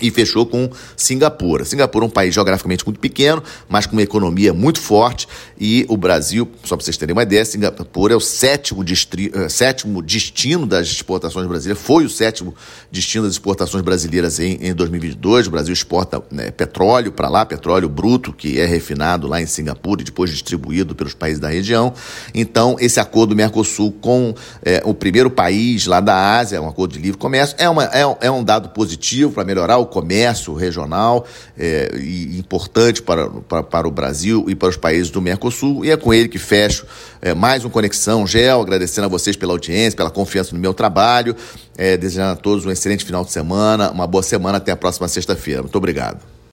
E 0.00 0.10
fechou 0.10 0.46
com 0.46 0.70
Singapura. 0.96 1.64
Singapura 1.64 2.04
é 2.04 2.08
um 2.08 2.10
país 2.10 2.34
geograficamente 2.34 2.84
muito 2.84 3.00
pequeno, 3.00 3.42
mas 3.68 3.86
com 3.86 3.92
uma 3.92 4.02
economia 4.02 4.52
muito 4.52 4.80
forte 4.80 5.26
e 5.58 5.84
o 5.88 5.96
Brasil, 5.96 6.48
só 6.64 6.76
para 6.76 6.84
vocês 6.84 6.96
terem 6.96 7.12
uma 7.12 7.22
ideia, 7.22 7.44
Singapura 7.44 8.14
é 8.14 8.16
o 8.16 8.20
sétimo. 8.20 8.82
Eh, 8.82 9.48
sétimo 9.48 10.02
destino 10.02 10.66
das 10.66 10.88
exportações 10.88 11.46
brasileiras, 11.46 11.82
foi 11.82 12.04
o 12.04 12.10
sétimo 12.10 12.54
destino 12.90 13.24
das 13.24 13.32
exportações 13.32 13.82
brasileiras 13.82 14.38
em, 14.38 14.58
em 14.60 14.74
2022. 14.74 15.46
O 15.46 15.50
Brasil 15.50 15.72
exporta 15.72 16.22
né, 16.30 16.50
petróleo 16.50 17.12
para 17.12 17.28
lá, 17.28 17.44
petróleo 17.44 17.88
bruto, 17.88 18.32
que 18.32 18.58
é 18.58 18.66
refinado 18.66 19.26
lá 19.26 19.40
em 19.40 19.46
Singapura 19.46 20.02
e 20.02 20.04
depois 20.04 20.30
distribuído 20.30 20.94
pelos 20.94 21.14
países 21.14 21.38
da 21.38 21.48
região. 21.48 21.92
Então, 22.34 22.76
esse 22.80 23.00
acordo 23.00 23.30
do 23.30 23.36
Mercosul 23.36 23.92
com 23.92 24.34
é, 24.62 24.82
o 24.84 24.94
primeiro 24.94 25.30
país 25.30 25.86
lá 25.86 26.00
da 26.00 26.38
Ásia, 26.38 26.60
um 26.60 26.68
acordo 26.68 26.92
de 26.92 27.00
livre 27.00 27.18
comércio, 27.18 27.56
é, 27.58 27.68
uma, 27.68 27.84
é, 27.84 28.02
é 28.20 28.30
um 28.30 28.42
dado 28.42 28.70
positivo 28.70 29.32
para 29.32 29.44
melhorar 29.44 29.78
o 29.78 29.86
comércio 29.90 30.54
regional 30.54 31.26
é, 31.58 31.90
e 31.98 32.38
importante 32.38 33.02
para, 33.02 33.28
para, 33.28 33.62
para, 33.62 33.88
o 33.88 33.90
Brasil 33.90 34.46
e 34.48 34.54
para 34.54 34.68
os 34.68 34.76
países 34.76 35.10
do 35.10 35.20
Mercosul. 35.20 35.84
E 35.84 35.90
é 35.90 35.96
com 35.96 36.14
ele 36.14 36.28
que 36.28 36.38
fecho 36.38 36.86
é, 37.20 37.34
mais 37.34 37.64
um 37.64 37.68
Conexão 37.68 38.26
Gel, 38.26 38.62
agradecendo 38.62 39.06
a 39.06 39.08
vocês 39.08 39.36
pela 39.36 39.52
audiência, 39.52 39.96
pela 39.96 40.10
confiança 40.10 40.54
no 40.54 40.60
meu 40.60 40.72
trabalho, 40.72 41.36
é, 41.76 41.96
desejando 41.96 42.32
a 42.32 42.36
todos 42.36 42.64
um 42.64 42.70
excelente 42.70 43.04
final 43.04 43.24
de 43.24 43.32
semana, 43.32 43.90
uma 43.90 44.06
boa 44.06 44.22
semana, 44.22 44.56
até 44.58 44.72
a 44.72 44.76
próxima 44.76 45.08
sexta-feira. 45.08 45.62
Muito 45.62 45.76
obrigado. 45.76 46.39